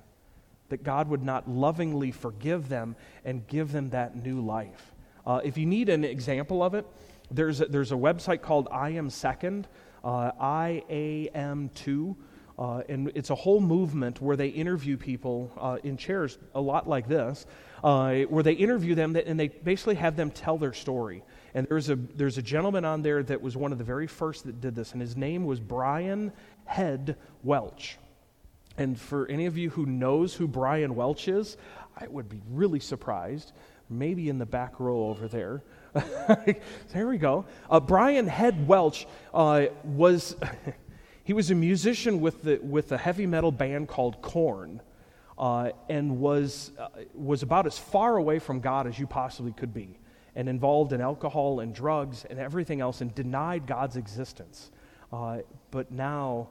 that 0.68 0.82
God 0.82 1.08
would 1.08 1.22
not 1.22 1.48
lovingly 1.48 2.10
forgive 2.10 2.68
them 2.68 2.96
and 3.24 3.46
give 3.46 3.72
them 3.72 3.90
that 3.90 4.16
new 4.16 4.40
life. 4.40 4.94
Uh, 5.26 5.40
if 5.44 5.58
you 5.58 5.66
need 5.66 5.88
an 5.88 6.04
example 6.04 6.62
of 6.62 6.74
it, 6.74 6.86
there's 7.30 7.60
a, 7.60 7.66
there's 7.66 7.92
a 7.92 7.96
website 7.96 8.42
called 8.42 8.68
I 8.72 8.90
Am 8.90 9.10
Second, 9.10 9.68
uh, 10.02 10.32
I 10.40 10.82
A 10.88 11.28
M 11.34 11.70
2. 11.74 12.16
Uh, 12.58 12.82
and 12.90 13.10
it's 13.14 13.30
a 13.30 13.34
whole 13.34 13.60
movement 13.60 14.20
where 14.20 14.36
they 14.36 14.48
interview 14.48 14.98
people 14.98 15.50
uh, 15.58 15.78
in 15.82 15.96
chairs, 15.96 16.36
a 16.54 16.60
lot 16.60 16.86
like 16.86 17.08
this, 17.08 17.46
uh, 17.82 18.16
where 18.28 18.42
they 18.42 18.52
interview 18.52 18.94
them 18.94 19.16
and 19.16 19.40
they 19.40 19.48
basically 19.48 19.94
have 19.94 20.14
them 20.14 20.30
tell 20.30 20.58
their 20.58 20.74
story. 20.74 21.22
And 21.54 21.66
there's 21.68 21.88
a, 21.88 21.96
there's 21.96 22.36
a 22.36 22.42
gentleman 22.42 22.84
on 22.84 23.00
there 23.00 23.22
that 23.22 23.40
was 23.40 23.56
one 23.56 23.72
of 23.72 23.78
the 23.78 23.84
very 23.84 24.06
first 24.06 24.44
that 24.44 24.60
did 24.60 24.74
this, 24.74 24.92
and 24.92 25.00
his 25.00 25.16
name 25.16 25.46
was 25.46 25.58
Brian 25.58 26.32
Head 26.70 27.16
Welch. 27.42 27.98
And 28.78 28.98
for 28.98 29.26
any 29.26 29.46
of 29.46 29.58
you 29.58 29.70
who 29.70 29.86
knows 29.86 30.34
who 30.34 30.46
Brian 30.46 30.94
Welch 30.94 31.26
is, 31.26 31.56
I 31.96 32.06
would 32.06 32.28
be 32.28 32.40
really 32.48 32.78
surprised. 32.78 33.50
Maybe 33.88 34.28
in 34.28 34.38
the 34.38 34.46
back 34.46 34.78
row 34.78 35.08
over 35.08 35.26
there. 35.26 35.64
there 36.92 37.08
we 37.08 37.18
go. 37.18 37.44
Uh, 37.68 37.80
Brian 37.80 38.28
Head 38.28 38.68
Welch 38.68 39.08
uh, 39.34 39.66
was 39.82 40.36
he 41.24 41.32
was 41.32 41.50
a 41.50 41.56
musician 41.56 42.20
with 42.20 42.44
the 42.44 42.60
with 42.62 42.92
a 42.92 42.98
heavy 42.98 43.26
metal 43.26 43.50
band 43.50 43.88
called 43.88 44.22
Korn, 44.22 44.80
uh, 45.36 45.72
and 45.88 46.20
was 46.20 46.70
uh, 46.78 46.86
was 47.14 47.42
about 47.42 47.66
as 47.66 47.76
far 47.76 48.16
away 48.16 48.38
from 48.38 48.60
God 48.60 48.86
as 48.86 48.96
you 48.96 49.08
possibly 49.08 49.52
could 49.52 49.74
be 49.74 49.98
and 50.36 50.48
involved 50.48 50.92
in 50.92 51.00
alcohol 51.00 51.58
and 51.58 51.74
drugs 51.74 52.24
and 52.30 52.38
everything 52.38 52.80
else 52.80 53.00
and 53.00 53.12
denied 53.16 53.66
God's 53.66 53.96
existence, 53.96 54.70
uh, 55.12 55.38
but 55.72 55.90
now 55.90 56.48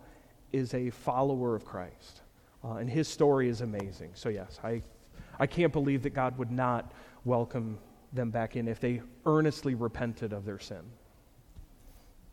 is 0.52 0.74
a 0.74 0.90
follower 0.90 1.56
of 1.56 1.66
Christ. 1.66 2.22
Uh, 2.64 2.74
and 2.74 2.90
his 2.90 3.08
story 3.08 3.50
is 3.50 3.62
amazing. 3.62 4.12
So, 4.14 4.30
yes, 4.30 4.60
I, 4.64 4.82
I 5.40 5.48
can't 5.48 5.72
believe 5.72 6.04
that 6.04 6.12
God 6.12 6.38
would 6.38 6.52
not 6.52 6.92
welcome 7.26 7.78
them 8.12 8.32
back 8.32 8.56
in 8.56 8.68
if 8.68 8.80
they 8.80 9.02
earnestly 9.26 9.76
repented 9.76 10.34
of 10.34 10.46
their 10.46 10.60
sin. 10.60 10.82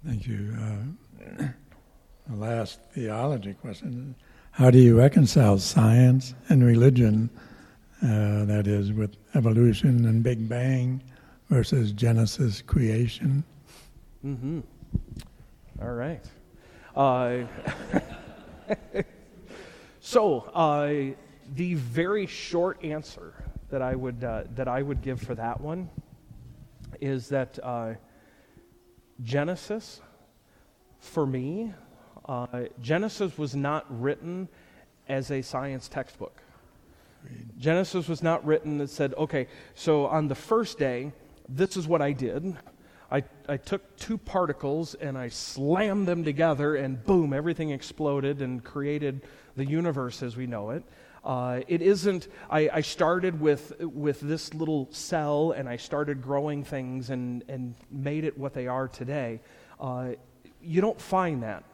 Thank 0.05 0.27
you. 0.27 0.57
Uh, 0.59 1.45
the 2.29 2.37
last 2.37 2.81
theology 2.93 3.55
question 3.55 4.15
How 4.51 4.71
do 4.71 4.79
you 4.79 4.99
reconcile 4.99 5.59
science 5.59 6.35
and 6.49 6.65
religion, 6.65 7.31
uh, 8.03 8.45
that 8.47 8.67
is, 8.67 8.93
with 8.93 9.17
evolution 9.35 10.07
and 10.07 10.23
Big 10.23 10.49
Bang? 10.49 11.03
versus 11.49 11.93
Genesis 11.93 12.63
creation. 12.63 13.45
Mm-hmm. 14.25 14.61
All 15.81 15.93
right. 15.93 16.25
Uh, 16.97 17.45
so 20.01 20.41
uh, 20.55 21.15
the 21.55 21.75
very 21.75 22.27
short 22.27 22.83
answer 22.83 23.35
that 23.69 23.83
I 23.83 23.95
would 23.95 24.25
uh, 24.25 24.45
that 24.55 24.67
I 24.67 24.81
would 24.81 25.03
give 25.03 25.21
for 25.21 25.35
that 25.35 25.61
one 25.61 25.91
is 27.01 27.29
that 27.29 27.59
uh, 27.63 27.95
Genesis, 29.23 30.01
for 30.99 31.27
me, 31.27 31.75
uh, 32.25 32.65
Genesis 32.81 33.37
was 33.37 33.55
not 33.55 33.85
written 34.01 34.49
as 35.07 35.31
a 35.31 35.43
science 35.43 35.89
textbook. 35.89 36.41
Genesis 37.59 38.09
was 38.09 38.23
not 38.23 38.45
written 38.47 38.79
that 38.79 38.89
said, 38.89 39.13
okay, 39.15 39.49
so 39.75 40.07
on 40.07 40.29
the 40.29 40.35
first 40.35 40.79
day, 40.79 41.13
this 41.49 41.77
is 41.77 41.87
what 41.87 42.01
I 42.01 42.13
did. 42.13 42.57
I, 43.11 43.23
I 43.49 43.57
took 43.57 43.97
two 43.97 44.19
particles 44.19 44.95
and 44.95 45.17
I 45.17 45.29
slammed 45.29 46.09
them 46.09 46.25
together, 46.25 46.77
and 46.77 47.03
boom, 47.05 47.33
everything 47.33 47.71
exploded 47.71 48.43
and 48.43 48.63
created 48.63 49.23
the 49.57 49.65
universe 49.65 50.23
as 50.23 50.37
we 50.37 50.47
know 50.47 50.71
it. 50.71 50.83
Uh, 51.25 51.61
it 51.67 51.83
isn't, 51.83 52.29
I, 52.49 52.71
I, 52.73 52.81
started 52.83 53.41
with, 53.41 53.81
with 53.81 54.21
this 54.21 54.55
little 54.55 54.87
cell 54.93 55.51
and 55.57 55.69
I 55.69 55.77
started 55.77 56.23
growing 56.23 56.63
things 56.63 57.11
and, 57.11 57.43
and 57.49 57.75
made 57.91 58.23
it 58.23 58.39
what 58.39 58.55
they 58.55 58.69
are 58.69 58.87
today. 58.87 59.41
Uh, 59.81 60.11
you 60.63 60.81
don't 60.81 61.01
find 61.01 61.43
that 61.43 61.65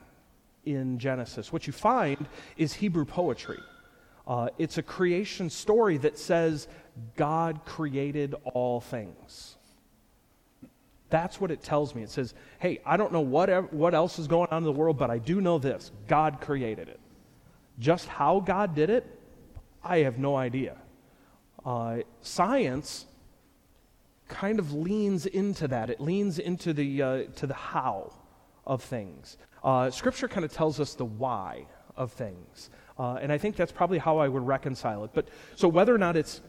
in 0.64 0.98
Genesis. 0.98 1.52
What 1.52 1.66
you 1.66 1.72
find 1.74 2.26
is 2.56 2.72
Hebrew 2.72 3.04
poetry. 3.04 3.58
Uh, 4.26 4.48
it's 4.56 4.78
a 4.78 4.82
creation 4.82 5.50
story 5.50 5.98
that 5.98 6.18
says 6.18 6.66
God 7.16 7.66
created 7.66 8.34
all 8.54 8.80
things. 8.80 9.56
That's 11.12 11.38
what 11.38 11.50
it 11.50 11.62
tells 11.62 11.94
me. 11.94 12.02
It 12.02 12.08
says, 12.08 12.32
hey, 12.58 12.80
I 12.86 12.96
don't 12.96 13.12
know 13.12 13.20
what, 13.20 13.70
what 13.70 13.94
else 13.94 14.18
is 14.18 14.26
going 14.26 14.48
on 14.50 14.58
in 14.58 14.64
the 14.64 14.72
world, 14.72 14.96
but 14.96 15.10
I 15.10 15.18
do 15.18 15.42
know 15.42 15.58
this 15.58 15.90
God 16.08 16.40
created 16.40 16.88
it. 16.88 16.98
Just 17.78 18.08
how 18.08 18.40
God 18.40 18.74
did 18.74 18.88
it, 18.88 19.04
I 19.84 19.98
have 19.98 20.18
no 20.18 20.36
idea. 20.36 20.78
Uh, 21.66 21.98
science 22.22 23.04
kind 24.28 24.58
of 24.58 24.72
leans 24.72 25.26
into 25.26 25.68
that. 25.68 25.90
It 25.90 26.00
leans 26.00 26.38
into 26.38 26.72
the, 26.72 27.02
uh, 27.02 27.22
to 27.36 27.46
the 27.46 27.54
how 27.54 28.14
of 28.66 28.82
things. 28.82 29.36
Uh, 29.62 29.90
scripture 29.90 30.28
kind 30.28 30.46
of 30.46 30.52
tells 30.52 30.80
us 30.80 30.94
the 30.94 31.04
why 31.04 31.66
of 31.94 32.10
things. 32.12 32.70
Uh, 32.98 33.18
and 33.20 33.30
I 33.30 33.36
think 33.36 33.56
that's 33.56 33.72
probably 33.72 33.98
how 33.98 34.16
I 34.16 34.28
would 34.28 34.46
reconcile 34.46 35.04
it. 35.04 35.10
But 35.12 35.28
so 35.56 35.68
whether 35.68 35.94
or 35.94 35.98
not 35.98 36.16
it's 36.16 36.40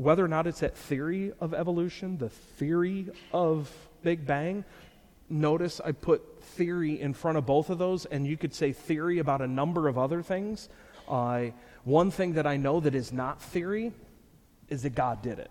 whether 0.00 0.24
or 0.24 0.28
not 0.28 0.46
it's 0.46 0.60
that 0.60 0.76
theory 0.76 1.32
of 1.40 1.52
evolution, 1.54 2.18
the 2.18 2.30
theory 2.30 3.08
of 3.32 3.70
Big 4.02 4.26
Bang, 4.26 4.64
notice 5.28 5.80
I 5.84 5.92
put 5.92 6.42
theory 6.42 7.00
in 7.00 7.14
front 7.14 7.38
of 7.38 7.46
both 7.46 7.70
of 7.70 7.78
those, 7.78 8.06
and 8.06 8.26
you 8.26 8.36
could 8.36 8.54
say 8.54 8.72
theory 8.72 9.18
about 9.18 9.40
a 9.40 9.46
number 9.46 9.88
of 9.88 9.98
other 9.98 10.22
things. 10.22 10.68
Uh, 11.08 11.46
one 11.84 12.10
thing 12.10 12.34
that 12.34 12.46
I 12.46 12.56
know 12.56 12.80
that 12.80 12.94
is 12.94 13.12
not 13.12 13.42
theory 13.42 13.92
is 14.68 14.82
that 14.82 14.94
God 14.94 15.22
did 15.22 15.38
it. 15.38 15.50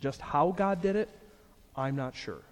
Just 0.00 0.20
how 0.20 0.52
God 0.52 0.80
did 0.80 0.96
it, 0.96 1.08
I'm 1.76 1.96
not 1.96 2.14
sure. 2.14 2.42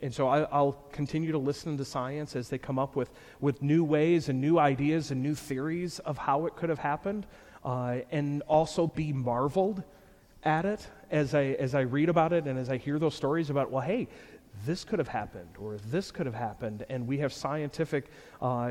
And 0.00 0.14
so 0.14 0.28
I, 0.28 0.60
will 0.60 0.72
continue 0.92 1.32
to 1.32 1.38
listen 1.38 1.76
to 1.78 1.84
science 1.84 2.36
as 2.36 2.48
they 2.48 2.58
come 2.58 2.78
up 2.78 2.96
with, 2.96 3.10
with 3.40 3.62
new 3.62 3.84
ways 3.84 4.28
and 4.28 4.40
new 4.40 4.58
ideas 4.58 5.10
and 5.10 5.22
new 5.22 5.34
theories 5.34 5.98
of 6.00 6.18
how 6.18 6.46
it 6.46 6.56
could 6.56 6.68
have 6.68 6.78
happened, 6.78 7.26
uh, 7.66 7.98
and 8.12 8.42
also 8.42 8.86
be 8.86 9.12
marveled 9.12 9.82
at 10.44 10.64
it 10.64 10.86
as 11.10 11.34
I, 11.34 11.56
as 11.58 11.74
I 11.74 11.80
read 11.80 12.08
about 12.08 12.32
it 12.32 12.46
and 12.46 12.56
as 12.58 12.70
I 12.70 12.76
hear 12.76 12.98
those 13.00 13.16
stories 13.16 13.50
about, 13.50 13.72
well, 13.72 13.82
hey, 13.82 14.06
this 14.64 14.84
could 14.84 15.00
have 15.00 15.08
happened 15.08 15.50
or 15.58 15.76
this 15.90 16.12
could 16.12 16.26
have 16.26 16.34
happened, 16.34 16.86
and 16.88 17.06
we 17.06 17.18
have 17.18 17.32
scientific, 17.32 18.06
uh, 18.40 18.70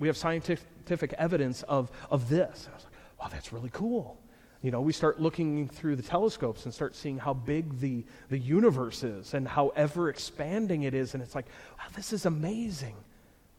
we 0.00 0.08
have 0.08 0.16
scientific 0.16 1.12
evidence 1.14 1.62
of, 1.62 1.90
of 2.10 2.28
this. 2.28 2.68
I 2.70 2.74
was 2.74 2.84
like, 2.84 2.92
wow, 3.20 3.28
that's 3.30 3.52
really 3.52 3.70
cool. 3.72 4.18
You 4.60 4.72
know, 4.72 4.80
we 4.80 4.92
start 4.92 5.20
looking 5.20 5.68
through 5.68 5.94
the 5.94 6.02
telescopes 6.02 6.64
and 6.64 6.74
start 6.74 6.96
seeing 6.96 7.18
how 7.18 7.32
big 7.32 7.78
the, 7.78 8.04
the 8.28 8.38
universe 8.38 9.04
is 9.04 9.34
and 9.34 9.46
how 9.46 9.68
ever 9.76 10.08
expanding 10.08 10.82
it 10.82 10.94
is. 10.94 11.14
And 11.14 11.22
it's 11.22 11.36
like, 11.36 11.46
wow, 11.78 11.84
this 11.94 12.12
is 12.12 12.26
amazing 12.26 12.96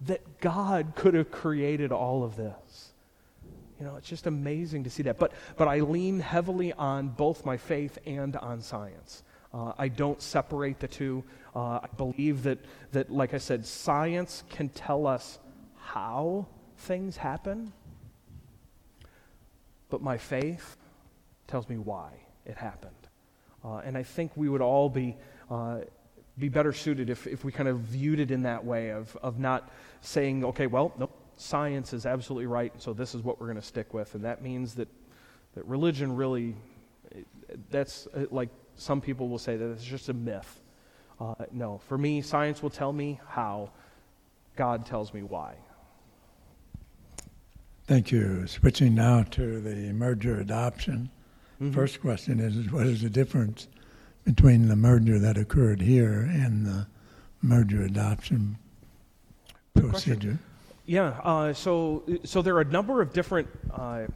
that 0.02 0.42
God 0.42 0.92
could 0.96 1.14
have 1.14 1.32
created 1.32 1.94
all 1.94 2.26
of 2.26 2.36
this. 2.36 2.87
You 3.80 3.86
know, 3.86 3.96
it's 3.96 4.10
just 4.10 4.26
amazing 4.26 4.84
to 4.86 4.90
see 4.90 5.04
that. 5.04 5.20
But, 5.20 5.34
but 5.56 5.68
I 5.68 5.80
lean 5.80 6.20
heavily 6.20 6.74
on 6.74 7.10
both 7.10 7.46
my 7.46 7.58
faith 7.58 7.98
and 8.06 8.36
on 8.38 8.62
science. 8.62 9.24
Uh, 9.54 9.74
I 9.78 9.88
don't 9.88 10.22
separate 10.22 10.80
the 10.80 10.88
two. 10.88 11.24
Uh, 11.56 11.80
I 11.84 11.88
believe 11.96 12.44
that, 12.44 12.60
that, 12.92 13.12
like 13.12 13.34
I 13.34 13.38
said, 13.38 13.66
science 13.66 14.44
can 14.50 14.70
tell 14.70 15.08
us 15.08 15.40
how 15.76 16.48
things 16.80 17.18
happen, 17.18 17.72
but 19.90 20.02
my 20.02 20.18
faith 20.18 20.76
tells 21.48 21.68
me 21.70 21.78
why 21.78 22.12
it 22.46 22.58
happened. 22.58 22.94
Uh, 23.64 23.78
and 23.78 23.98
I 23.98 24.04
think 24.04 24.32
we 24.36 24.50
would 24.50 24.62
all 24.62 24.90
be, 24.90 25.16
uh, 25.50 25.80
be 26.38 26.50
better 26.50 26.74
suited 26.74 27.10
if, 27.10 27.26
if 27.26 27.44
we 27.44 27.52
kind 27.52 27.70
of 27.70 27.80
viewed 27.80 28.20
it 28.20 28.32
in 28.32 28.44
that 28.44 28.66
way 28.66 28.90
of, 28.90 29.16
of 29.18 29.40
not 29.40 29.72
saying, 30.02 30.44
okay, 30.46 30.68
well, 30.68 30.94
nope, 30.98 31.12
science 31.38 31.94
is 31.94 32.06
absolutely 32.06 32.48
right, 32.48 32.74
so 32.78 32.94
this 32.94 33.16
is 33.16 33.22
what 33.22 33.40
we're 33.40 33.48
going 33.48 33.60
to 33.60 33.66
stick 33.66 33.94
with. 33.94 34.16
And 34.16 34.26
that 34.26 34.42
means 34.42 34.76
that, 34.76 34.88
that 35.56 35.66
religion 35.66 36.16
really, 36.16 36.56
that's 37.70 38.08
like 38.32 38.50
some 38.76 39.00
people 39.02 39.30
will 39.30 39.40
say 39.40 39.56
that 39.56 39.72
it's 39.72 39.84
just 39.84 40.10
a 40.10 40.14
myth. 40.14 40.62
Uh, 41.20 41.34
no, 41.52 41.80
for 41.88 41.98
me, 41.98 42.22
science 42.22 42.62
will 42.62 42.70
tell 42.70 42.94
me 42.94 43.20
how, 43.28 43.72
God 44.56 44.86
tells 44.86 45.14
me 45.14 45.24
why. 45.24 45.56
Thank 47.86 48.12
you. 48.12 48.46
Switching 48.48 48.96
now 48.96 49.24
to 49.32 49.62
the 49.62 49.94
merger 49.94 50.40
adoption. 50.40 51.10
Mm-hmm. 51.62 51.74
First 51.74 52.02
question 52.02 52.40
is 52.40 52.72
what 52.72 52.86
is 52.86 53.02
the 53.02 53.10
difference 53.10 53.68
between 54.26 54.68
the 54.68 54.76
merger 54.76 55.18
that 55.20 55.38
occurred 55.38 55.82
here 55.82 56.20
and 56.20 56.66
the 56.66 56.88
merger 57.42 57.84
adoption 57.84 58.58
procedure? 59.74 60.38
Yeah, 60.88 61.20
uh, 61.22 61.52
so 61.52 62.04
so 62.24 62.42
there 62.42 62.56
are 62.56 62.62
a 62.62 62.66
number 62.66 63.02
of 63.02 63.12
different 63.12 63.50
uh, 63.74 64.08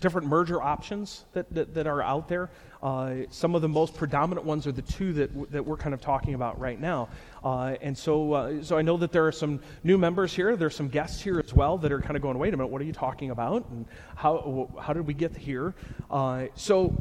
different 0.00 0.28
merger 0.28 0.62
options 0.62 1.24
that, 1.32 1.52
that, 1.54 1.74
that 1.74 1.86
are 1.86 2.02
out 2.02 2.28
there. 2.28 2.50
Uh, 2.82 3.22
some 3.30 3.54
of 3.54 3.62
the 3.62 3.68
most 3.68 3.94
predominant 3.94 4.46
ones 4.46 4.66
are 4.66 4.72
the 4.72 4.82
two 4.82 5.14
that, 5.14 5.50
that 5.50 5.64
we're 5.64 5.78
kind 5.78 5.94
of 5.94 6.00
talking 6.00 6.34
about 6.34 6.60
right 6.60 6.78
now. 6.78 7.08
Uh, 7.42 7.74
and 7.80 7.96
so, 7.96 8.34
uh, 8.34 8.62
so 8.62 8.76
I 8.76 8.82
know 8.82 8.98
that 8.98 9.12
there 9.12 9.26
are 9.26 9.32
some 9.32 9.60
new 9.82 9.96
members 9.96 10.34
here. 10.34 10.56
There's 10.56 10.76
some 10.76 10.88
guests 10.88 11.22
here 11.22 11.40
as 11.40 11.54
well 11.54 11.78
that 11.78 11.90
are 11.90 12.02
kind 12.02 12.16
of 12.16 12.22
going, 12.22 12.38
wait 12.38 12.52
a 12.52 12.56
minute, 12.58 12.70
what 12.70 12.82
are 12.82 12.84
you 12.84 12.92
talking 12.92 13.30
about? 13.30 13.66
And 13.70 13.86
how, 14.14 14.68
how 14.78 14.92
did 14.92 15.06
we 15.06 15.14
get 15.14 15.34
here? 15.34 15.74
Uh, 16.10 16.48
so 16.54 16.94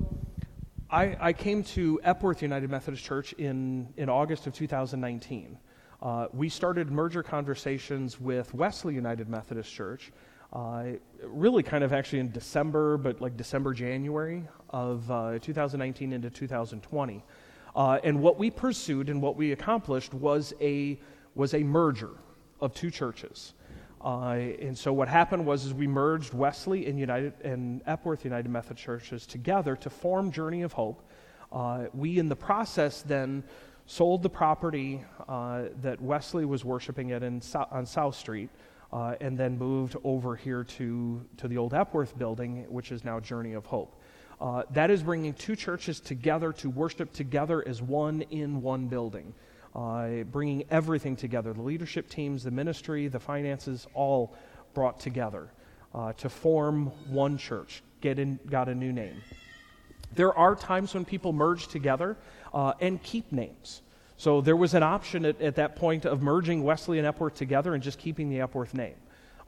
I, 0.89 1.17
I 1.19 1.34
came 1.34 1.63
to 1.76 1.99
Epworth 2.04 2.41
United 2.41 2.69
Methodist 2.69 3.04
Church 3.04 3.34
in, 3.34 3.93
in 3.97 4.10
August 4.10 4.47
of 4.47 4.56
2019. 4.56 5.58
Uh, 6.04 6.28
we 6.34 6.50
started 6.50 6.92
merger 6.92 7.24
conversations 7.24 8.20
with 8.20 8.54
Wesley 8.54 8.94
United 8.94 9.30
Methodist 9.30 9.72
Church 9.72 10.12
uh, 10.52 10.84
really 11.24 11.63
kind 11.63 11.82
of 11.82 11.94
actually 11.94 12.20
in 12.20 12.30
December, 12.30 12.98
but 12.98 13.22
like 13.22 13.38
December, 13.38 13.74
January 13.74 14.44
of 14.70 15.10
uh, 15.10 15.39
2019 15.39 16.12
into 16.12 16.30
2020. 16.30 17.24
Uh, 17.74 18.00
and 18.04 18.22
what 18.22 18.38
we 18.38 18.52
pursued 18.52 19.10
and 19.10 19.22
what 19.22 19.38
we 19.38 19.54
accomplished 19.54 20.13
was 20.13 20.54
a, 20.60 21.00
was 21.36 21.54
a 21.54 21.63
merger 21.63 22.12
of 22.60 22.74
two 22.74 22.92
churches. 22.92 23.54
Uh, 24.04 24.36
and 24.62 24.78
so 24.78 24.92
what 24.92 25.08
happened 25.08 25.46
was 25.46 25.63
is 25.63 25.74
we 25.74 25.88
merged 25.88 26.34
Wesley 26.34 26.86
and 26.86 27.00
United 27.00 27.34
and 27.46 27.82
Epworth 27.88 28.26
United 28.26 28.50
Methodist 28.50 28.84
churches 28.84 29.26
together 29.26 29.78
to 29.78 29.89
form 29.89 30.34
Journey 30.34 30.63
of 30.63 30.74
Hope. 30.74 31.02
Uh, 31.50 31.86
we, 31.94 32.20
in 32.20 32.28
the 32.28 32.36
process, 32.36 33.04
then 33.04 33.44
sold 33.86 34.24
the 34.24 34.30
property 34.30 35.04
uh, 35.28 35.63
that 35.82 36.02
Wesley 36.02 36.46
was 36.46 36.63
worshiping 36.63 37.12
at 37.12 37.24
in, 37.24 37.41
on 37.72 37.86
South 37.86 38.15
Street 38.15 38.50
uh, 38.91 39.15
and 39.19 39.38
then 39.38 39.58
moved 39.58 39.96
over 40.04 40.36
here 40.36 40.63
to, 40.63 41.24
to 41.38 41.48
the 41.48 41.58
old 41.58 41.74
Epworth 41.74 42.17
building, 42.17 42.65
which 42.69 42.91
is 42.91 43.04
now 43.04 43.19
Journey 43.19 43.54
of 43.54 43.65
Hope. 43.65 44.00
Uh, 44.39 44.63
that 44.72 44.89
is 44.89 45.04
bringing 45.04 45.34
two 45.34 45.56
churches 45.56 46.00
together 46.00 46.52
to 46.54 46.69
worship 46.69 47.12
together 47.13 47.67
as 47.67 47.82
one 47.82 48.22
in 48.30 48.62
one 48.62 48.88
building, 48.88 49.34
uh, 49.76 50.24
bringing 50.32 50.63
everything 50.69 51.15
together 51.15 51.54
the 51.54 51.62
leadership 51.62 52.10
teams, 52.10 52.43
the 52.43 52.52
ministry, 52.52 53.08
the 53.08 53.19
finances, 53.19 53.88
all 53.93 54.36
brought 54.74 55.00
together 55.00 55.50
uh, 55.93 56.13
to 56.13 56.30
form 56.30 56.88
one 57.10 57.38
church, 57.38 57.84
get 58.02 58.19
in, 58.19 58.39
got 58.50 58.67
a 58.67 58.76
new 58.76 58.91
name. 58.91 59.22
There 60.15 60.34
are 60.38 60.56
times 60.56 60.93
when 60.93 61.06
people 61.06 61.34
merge 61.34 61.67
together 61.67 62.17
uh, 62.54 62.73
and 62.80 63.02
keep 63.02 63.32
names. 63.32 63.82
So 64.17 64.41
there 64.41 64.56
was 64.56 64.73
an 64.73 64.84
option 64.84 65.26
at, 65.26 65.41
at 65.41 65.56
that 65.56 65.76
point 65.76 66.06
of 66.06 66.21
merging 66.21 66.63
Wesley 66.63 66.97
and 66.97 67.08
Epworth 67.08 67.36
together 67.36 67.73
and 67.73 67.84
just 67.84 67.99
keeping 67.99 68.30
the 68.30 68.39
Epworth 68.41 68.73
name. 68.73 68.95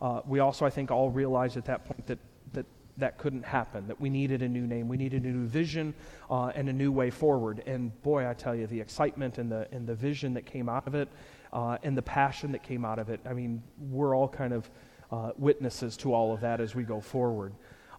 Uh, 0.01 0.21
we 0.27 0.39
also, 0.39 0.65
I 0.65 0.69
think, 0.69 0.91
all 0.91 1.09
realized 1.09 1.55
at 1.55 1.65
that 1.65 1.85
point 1.85 2.05
that, 2.07 2.19
that 2.53 2.65
that 2.97 3.17
couldn't 3.17 3.43
happen, 3.43 3.87
that 3.87 3.99
we 3.99 4.09
needed 4.09 4.41
a 4.41 4.47
new 4.47 4.65
name, 4.65 4.87
we 4.87 4.97
needed 4.97 5.23
a 5.23 5.27
new 5.27 5.45
vision 5.45 5.93
uh, 6.29 6.47
and 6.55 6.69
a 6.69 6.73
new 6.73 6.91
way 6.91 7.09
forward. 7.09 7.63
And 7.65 7.91
boy, 8.03 8.29
I 8.29 8.33
tell 8.33 8.55
you, 8.55 8.67
the 8.67 8.79
excitement 8.79 9.37
and 9.37 9.51
the, 9.51 9.67
and 9.71 9.87
the 9.87 9.95
vision 9.95 10.33
that 10.33 10.45
came 10.45 10.69
out 10.69 10.87
of 10.87 10.95
it 10.95 11.09
uh, 11.53 11.77
and 11.83 11.97
the 11.97 12.01
passion 12.01 12.51
that 12.53 12.63
came 12.63 12.85
out 12.85 12.99
of 12.99 13.09
it, 13.09 13.19
I 13.25 13.33
mean, 13.33 13.63
we're 13.89 14.15
all 14.15 14.27
kind 14.27 14.53
of 14.53 14.69
uh, 15.11 15.31
witnesses 15.37 15.97
to 15.97 16.13
all 16.13 16.33
of 16.33 16.41
that 16.41 16.59
as 16.59 16.73
we 16.75 16.83
go 16.83 16.99
forward. 16.99 17.53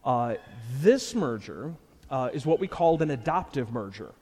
Uh, 0.05 0.35
this 0.81 1.15
merger 1.15 1.75
uh, 2.11 2.31
is 2.33 2.47
what 2.47 2.61
we 2.61 2.69
called 2.69 3.03
an 3.03 3.11
adoptive 3.11 3.73
merger. 3.73 4.13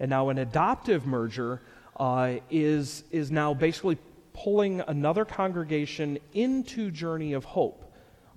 And 0.00 0.10
now, 0.10 0.28
an 0.28 0.38
adoptive 0.38 1.06
merger 1.06 1.60
uh, 1.98 2.36
is, 2.50 3.04
is 3.10 3.30
now 3.30 3.54
basically 3.54 3.98
pulling 4.32 4.80
another 4.82 5.24
congregation 5.24 6.18
into 6.32 6.90
Journey 6.90 7.32
of 7.32 7.44
Hope. 7.44 7.84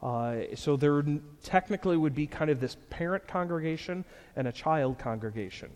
Uh, 0.02 0.38
so 0.56 0.76
there 0.76 1.04
technically 1.44 1.96
would 1.96 2.16
be 2.16 2.26
kind 2.26 2.50
of 2.50 2.60
this 2.60 2.76
parent 2.90 3.28
congregation 3.28 4.04
and 4.36 4.48
a 4.48 4.52
child 4.52 4.98
congregation. 4.98 5.70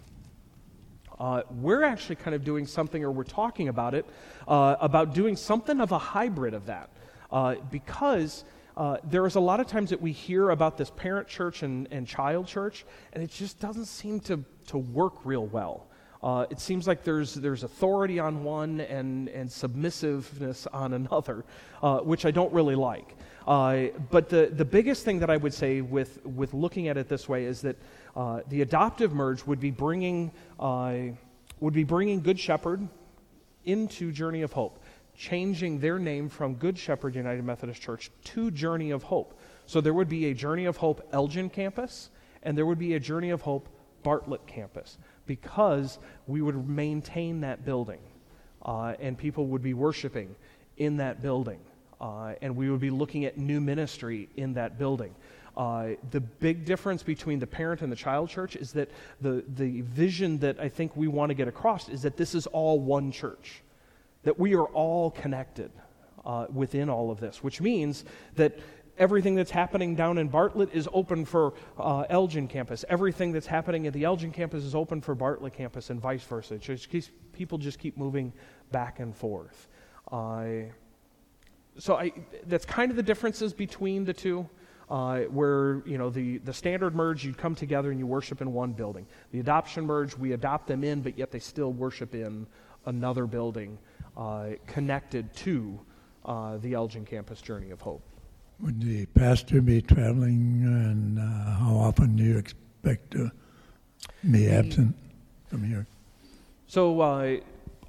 Uh, 1.19 1.43
we're 1.49 1.83
actually 1.83 2.15
kind 2.15 2.35
of 2.35 2.43
doing 2.43 2.65
something, 2.65 3.03
or 3.03 3.11
we're 3.11 3.23
talking 3.23 3.67
about 3.67 3.93
it, 3.93 4.05
uh, 4.47 4.75
about 4.81 5.13
doing 5.13 5.35
something 5.35 5.79
of 5.79 5.91
a 5.91 5.99
hybrid 5.99 6.53
of 6.53 6.65
that. 6.65 6.89
Uh, 7.31 7.55
because 7.71 8.43
uh, 8.77 8.97
there 9.03 9.25
is 9.25 9.35
a 9.35 9.39
lot 9.39 9.59
of 9.59 9.67
times 9.67 9.89
that 9.89 10.01
we 10.01 10.11
hear 10.11 10.49
about 10.49 10.77
this 10.77 10.89
parent 10.91 11.27
church 11.27 11.63
and, 11.63 11.87
and 11.91 12.07
child 12.07 12.47
church, 12.47 12.85
and 13.13 13.23
it 13.23 13.31
just 13.31 13.59
doesn't 13.59 13.85
seem 13.85 14.19
to, 14.19 14.43
to 14.67 14.77
work 14.77 15.25
real 15.25 15.45
well. 15.47 15.87
Uh, 16.21 16.45
it 16.49 16.59
seems 16.59 16.87
like 16.87 17.03
there's, 17.03 17.35
there's 17.35 17.63
authority 17.63 18.19
on 18.19 18.43
one 18.43 18.81
and, 18.81 19.29
and 19.29 19.49
submissiveness 19.49 20.67
on 20.73 20.93
another, 21.01 21.45
uh, 21.83 21.99
which 21.99 22.25
I 22.25 22.31
don't 22.31 22.51
really 22.51 22.75
like. 22.75 23.15
Uh, 23.47 23.87
but 24.09 24.27
the, 24.27 24.49
the 24.51 24.65
biggest 24.65 25.05
thing 25.05 25.19
that 25.19 25.29
I 25.29 25.37
would 25.37 25.53
say 25.53 25.81
with, 25.81 26.25
with 26.25 26.53
looking 26.53 26.87
at 26.87 26.97
it 26.97 27.07
this 27.07 27.29
way 27.29 27.45
is 27.45 27.61
that 27.61 27.75
uh, 28.15 28.41
the 28.49 28.61
adoptive 28.61 29.13
merge 29.13 29.45
would 29.45 29.59
be 29.59 29.71
bringing, 29.71 30.31
uh, 30.59 30.95
would 31.59 31.73
be 31.73 31.83
bringing 31.83 32.21
Good 32.21 32.39
Shepherd 32.39 32.87
into 33.65 34.11
Journey 34.11 34.41
of 34.41 34.51
Hope, 34.51 34.79
changing 35.17 35.79
their 35.79 35.99
name 35.99 36.29
from 36.29 36.55
Good 36.55 36.77
Shepherd 36.77 37.15
United 37.15 37.43
Methodist 37.43 37.81
Church 37.81 38.11
to 38.25 38.51
Journey 38.51 38.91
of 38.91 39.03
Hope. 39.03 39.39
So 39.65 39.81
there 39.81 39.93
would 39.93 40.09
be 40.09 40.27
a 40.27 40.33
Journey 40.33 40.65
of 40.65 40.77
Hope 40.77 41.07
Elgin 41.11 41.49
campus, 41.49 42.09
and 42.43 42.57
there 42.57 42.65
would 42.65 42.79
be 42.79 42.93
a 42.93 42.99
Journey 42.99 43.31
of 43.31 43.41
Hope 43.41 43.69
Bartlett 44.03 44.45
campus 44.45 44.97
because 45.25 45.97
we 46.27 46.41
would 46.41 46.69
maintain 46.69 47.41
that 47.41 47.65
building 47.65 47.99
uh, 48.65 48.93
and 48.99 49.17
people 49.17 49.47
would 49.47 49.63
be 49.63 49.73
worshiping 49.73 50.35
in 50.77 50.97
that 50.97 51.21
building. 51.21 51.59
Uh, 52.01 52.33
and 52.41 52.55
we 52.55 52.69
would 52.69 52.81
be 52.81 52.89
looking 52.89 53.25
at 53.25 53.37
new 53.37 53.61
ministry 53.61 54.27
in 54.35 54.53
that 54.53 54.77
building. 54.77 55.15
Uh, 55.55 55.91
the 56.11 56.19
big 56.19 56.65
difference 56.65 57.01
between 57.01 57.39
the 57.39 57.47
parent 57.47 57.81
and 57.81 57.89
the 57.89 57.95
child 57.95 58.29
church 58.29 58.57
is 58.57 58.73
that 58.73 58.89
the, 59.21 59.43
the 59.55 59.81
vision 59.81 60.37
that 60.39 60.59
I 60.59 60.67
think 60.67 60.97
we 60.97 61.07
want 61.07 61.29
to 61.29 61.33
get 61.33 61.47
across 61.47 61.87
is 61.87 62.01
that 62.01 62.17
this 62.17 62.35
is 62.35 62.45
all 62.47 62.79
one 62.79 63.11
church, 63.11 63.61
that 64.25 64.37
we 64.37 64.53
are 64.55 64.65
all 64.65 65.11
connected 65.11 65.71
uh, 66.25 66.47
within 66.53 66.89
all 66.89 67.11
of 67.11 67.19
this, 67.19 67.43
which 67.43 67.61
means 67.61 68.03
that 68.35 68.59
everything 68.97 69.35
that's 69.35 69.51
happening 69.51 69.95
down 69.95 70.17
in 70.17 70.27
Bartlett 70.27 70.69
is 70.73 70.87
open 70.91 71.25
for 71.25 71.53
uh, 71.77 72.05
Elgin 72.09 72.47
campus. 72.47 72.83
Everything 72.89 73.31
that's 73.31 73.47
happening 73.47 73.87
at 73.87 73.93
the 73.93 74.03
Elgin 74.03 74.31
campus 74.31 74.63
is 74.63 74.75
open 74.75 75.01
for 75.01 75.15
Bartlett 75.15 75.53
campus, 75.53 75.89
and 75.89 76.01
vice 76.01 76.23
versa. 76.23 76.57
Just 76.57 76.89
keeps, 76.89 77.11
people 77.33 77.57
just 77.57 77.79
keep 77.79 77.97
moving 77.97 78.33
back 78.71 78.99
and 78.99 79.15
forth. 79.15 79.67
Uh, 80.11 80.45
so 81.77 81.95
I, 81.95 82.11
that's 82.47 82.65
kind 82.65 82.89
of 82.89 82.97
the 82.97 83.03
differences 83.03 83.53
between 83.53 84.05
the 84.05 84.13
two 84.13 84.49
uh, 84.89 85.21
where 85.21 85.81
you 85.85 85.97
know 85.97 86.09
the, 86.09 86.37
the 86.39 86.53
standard 86.53 86.95
merge 86.95 87.25
you 87.25 87.33
come 87.33 87.55
together 87.55 87.89
and 87.91 87.99
you 87.99 88.05
worship 88.05 88.41
in 88.41 88.53
one 88.53 88.71
building 88.71 89.07
the 89.31 89.39
adoption 89.39 89.85
merge 89.85 90.15
we 90.15 90.33
adopt 90.33 90.67
them 90.67 90.83
in 90.83 91.01
but 91.01 91.17
yet 91.17 91.31
they 91.31 91.39
still 91.39 91.73
worship 91.73 92.13
in 92.13 92.45
another 92.85 93.25
building 93.25 93.77
uh, 94.17 94.47
connected 94.67 95.33
to 95.35 95.79
uh, 96.25 96.57
the 96.57 96.73
elgin 96.73 97.05
campus 97.05 97.41
journey 97.41 97.71
of 97.71 97.81
hope. 97.81 98.01
Would 98.59 98.81
the 98.81 99.05
pastor 99.07 99.61
be 99.61 99.81
traveling 99.81 100.61
and 100.63 101.19
uh, 101.19 101.57
how 101.59 101.75
often 101.75 102.15
do 102.15 102.23
you 102.23 102.37
expect 102.37 103.11
to 103.11 103.29
be 104.31 104.49
absent 104.49 104.95
from 105.47 105.63
here? 105.63 105.85
So 106.67 107.01
uh, 107.01 107.37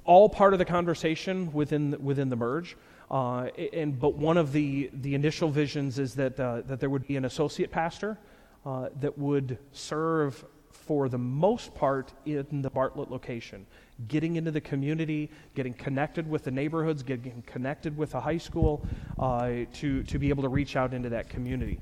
all 0.03 0.29
part 0.29 0.53
of 0.53 0.59
the 0.59 0.65
conversation 0.65 1.51
within 1.53 1.95
within 2.03 2.29
the 2.29 2.35
merge 2.35 2.75
uh, 3.09 3.47
and 3.71 3.97
but 3.99 4.15
one 4.15 4.37
of 4.37 4.51
the 4.51 4.89
the 4.93 5.15
initial 5.15 5.49
visions 5.49 5.97
is 5.99 6.13
that 6.15 6.39
uh, 6.39 6.61
that 6.65 6.79
there 6.79 6.89
would 6.89 7.07
be 7.07 7.15
an 7.15 7.25
associate 7.25 7.71
pastor 7.71 8.17
uh, 8.65 8.89
that 8.99 9.17
would 9.17 9.57
serve 9.71 10.43
for 10.71 11.07
the 11.09 11.17
most 11.17 11.73
part 11.73 12.13
in 12.25 12.61
the 12.61 12.69
Bartlett 12.69 13.09
location, 13.09 13.65
getting 14.07 14.35
into 14.35 14.51
the 14.51 14.61
community, 14.61 15.29
getting 15.55 15.73
connected 15.73 16.29
with 16.29 16.43
the 16.43 16.51
neighborhoods, 16.51 17.03
getting 17.03 17.43
connected 17.47 17.97
with 17.97 18.11
the 18.11 18.19
high 18.19 18.37
school, 18.37 18.85
uh, 19.17 19.51
to 19.73 20.03
to 20.03 20.19
be 20.19 20.29
able 20.29 20.43
to 20.43 20.49
reach 20.49 20.75
out 20.75 20.93
into 20.93 21.09
that 21.09 21.29
community. 21.29 21.79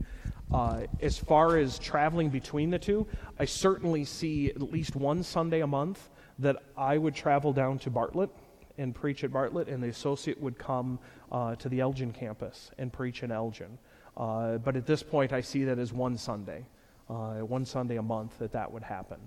Uh, 0.52 0.82
as 1.02 1.18
far 1.18 1.58
as 1.58 1.80
traveling 1.80 2.30
between 2.30 2.70
the 2.70 2.80
two, 2.80 3.08
I 3.40 3.46
certainly 3.46 4.06
see 4.06 4.50
at 4.52 4.62
least 4.62 4.96
one 4.96 5.24
Sunday 5.24 5.62
a 5.62 5.68
month 5.68 6.10
that 6.40 6.58
I 6.78 6.98
would 6.98 7.16
travel 7.16 7.52
down 7.52 7.80
to 7.80 7.90
Bartlett 7.90 8.30
and 8.78 8.94
preach 8.94 9.24
at 9.24 9.32
Bartlett, 9.32 9.68
and 9.68 9.82
the 9.82 9.88
associate 9.88 10.40
would 10.40 10.58
come 10.58 11.00
uh, 11.32 11.56
to 11.56 11.70
the 11.70 11.80
Elgin 11.80 12.12
campus 12.12 12.72
and 12.78 12.92
preach 12.92 13.24
in 13.24 13.32
Elgin. 13.32 13.78
Uh, 14.18 14.58
but 14.58 14.76
at 14.76 14.86
this 14.86 15.02
point, 15.04 15.34
I 15.34 15.42
see 15.42 15.64
that 15.66 15.80
as 15.80 15.92
one 15.92 16.18
Sunday, 16.18 16.66
uh, 17.10 17.40
one 17.40 17.66
Sunday 17.66 17.98
a 17.98 18.02
month 18.02 18.38
that 18.40 18.52
that 18.52 18.72
would 18.72 18.84
happen. 18.84 19.20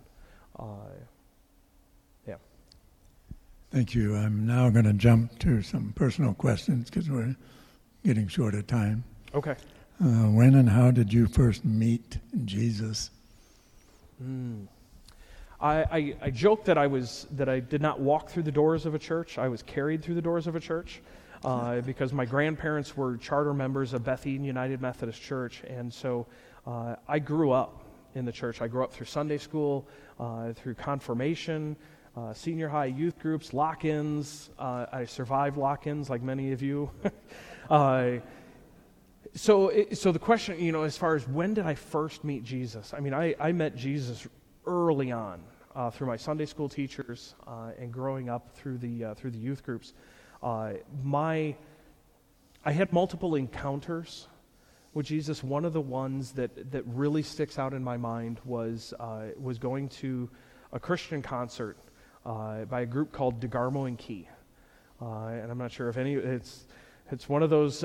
Thank 3.71 3.95
you. 3.95 4.17
I'm 4.17 4.47
now 4.47 4.71
going 4.71 4.87
to 4.87 4.95
jump 4.95 5.39
to 5.41 5.61
some 5.61 5.93
personal 5.95 6.33
questions 6.33 6.89
because 6.89 7.11
we're 7.11 7.37
getting 8.05 8.27
short 8.27 8.55
of 8.55 8.67
time. 8.67 9.05
Okay. 9.35 9.57
Uh, 10.03 10.31
when 10.31 10.55
and 10.55 10.71
how 10.71 10.91
did 10.91 11.13
you 11.13 11.27
first 11.27 11.65
meet 11.65 12.19
Jesus? 12.45 13.11
Mm. 14.23 14.67
I, 15.61 15.83
I, 15.83 16.17
I 16.23 16.31
joke 16.31 16.65
that 16.65 16.79
I 16.79 16.87
was 16.87 17.27
that 17.33 17.49
I 17.49 17.61
did 17.61 17.83
not 17.83 18.01
walk 18.01 18.31
through 18.31 18.45
the 18.45 18.53
doors 18.53 18.87
of 18.87 18.95
a 18.95 18.99
church. 18.99 19.39
I 19.39 19.49
was 19.49 19.63
carried 19.63 20.03
through 20.03 20.15
the 20.15 20.23
doors 20.23 20.47
of 20.47 20.55
a 20.57 20.61
church 20.61 21.03
uh, 21.45 21.81
because 21.83 22.13
my 22.13 22.25
grandparents 22.25 22.97
were 22.97 23.17
charter 23.17 23.53
members 23.53 23.93
of 23.93 24.05
Beth 24.05 24.27
Eden 24.27 24.45
United 24.45 24.81
Methodist 24.81 25.21
Church, 25.21 25.63
and 25.69 25.93
so 25.93 26.27
uh, 26.67 26.97
I 27.07 27.19
grew 27.19 27.51
up 27.51 27.83
in 28.15 28.25
the 28.25 28.33
church. 28.33 28.63
I 28.63 28.69
grew 28.69 28.85
up 28.85 28.93
through 28.93 29.07
Sunday 29.07 29.39
school, 29.39 29.87
uh, 30.19 30.53
through 30.53 30.75
confirmation, 30.75 31.77
uh, 32.17 32.33
senior 32.33 32.69
high 32.69 32.87
youth 32.87 33.19
groups, 33.19 33.53
lock-ins. 33.53 34.51
Uh, 34.59 34.87
I 34.93 35.05
survived 35.05 35.57
lock-ins, 35.57 36.11
like 36.11 36.23
many 36.23 36.53
of 36.53 36.63
you. 36.63 36.91
Uh, 37.71 38.21
so, 39.35 39.69
it, 39.69 39.99
so 39.99 40.11
the 40.11 40.19
question, 40.19 40.59
you 40.59 40.73
know, 40.73 40.85
as 40.85 40.97
far 40.97 41.15
as 41.15 41.29
when 41.29 41.53
did 41.53 41.67
I 41.67 41.75
first 41.75 42.25
meet 42.25 42.43
Jesus? 42.43 42.95
I 42.95 43.01
mean, 43.01 43.13
I, 43.13 43.35
I 43.39 43.53
met 43.53 43.77
Jesus 43.77 44.27
early 44.65 45.13
on 45.13 45.43
uh, 45.77 45.91
through 45.91 46.07
my 46.07 46.17
Sunday 46.17 46.47
school 46.47 46.67
teachers 46.67 47.35
uh, 47.47 47.73
and 47.79 47.93
growing 47.93 48.31
up 48.31 48.57
through 48.57 48.79
the, 48.79 49.05
uh, 49.05 49.15
through 49.17 49.33
the 49.33 49.39
youth 49.39 49.63
groups. 49.63 49.93
My, 50.43 51.55
I 52.65 52.73
had 52.73 52.91
multiple 52.91 53.35
encounters 53.35 54.29
with 54.95 55.05
Jesus. 55.05 55.45
One 55.45 55.67
of 55.67 55.75
the 55.75 55.83
ones 55.83 56.33
that, 56.33 56.73
that 56.73 56.85
really 56.87 57.23
sticks 57.23 57.59
out 57.59 57.75
in 57.75 57.85
my 57.85 57.99
mind 57.99 58.41
was, 58.47 58.95
was 59.39 59.59
going 59.59 59.91
to 60.01 60.31
a 60.73 60.81
Christian 60.81 61.21
concert 61.21 61.77
uh, 62.29 62.65
by 62.67 62.83
a 62.83 62.87
group 62.87 63.11
called 63.11 63.41
DeGarmo 63.41 63.89
and 63.89 63.99
Key. 63.99 64.29
and 65.01 65.51
I'm 65.51 65.59
not 65.59 65.73
sure 65.73 65.89
if 65.89 65.97
any, 65.97 66.15
it's, 66.15 66.67
it's 67.11 67.29
one 67.29 67.43
of 67.43 67.51
those 67.51 67.85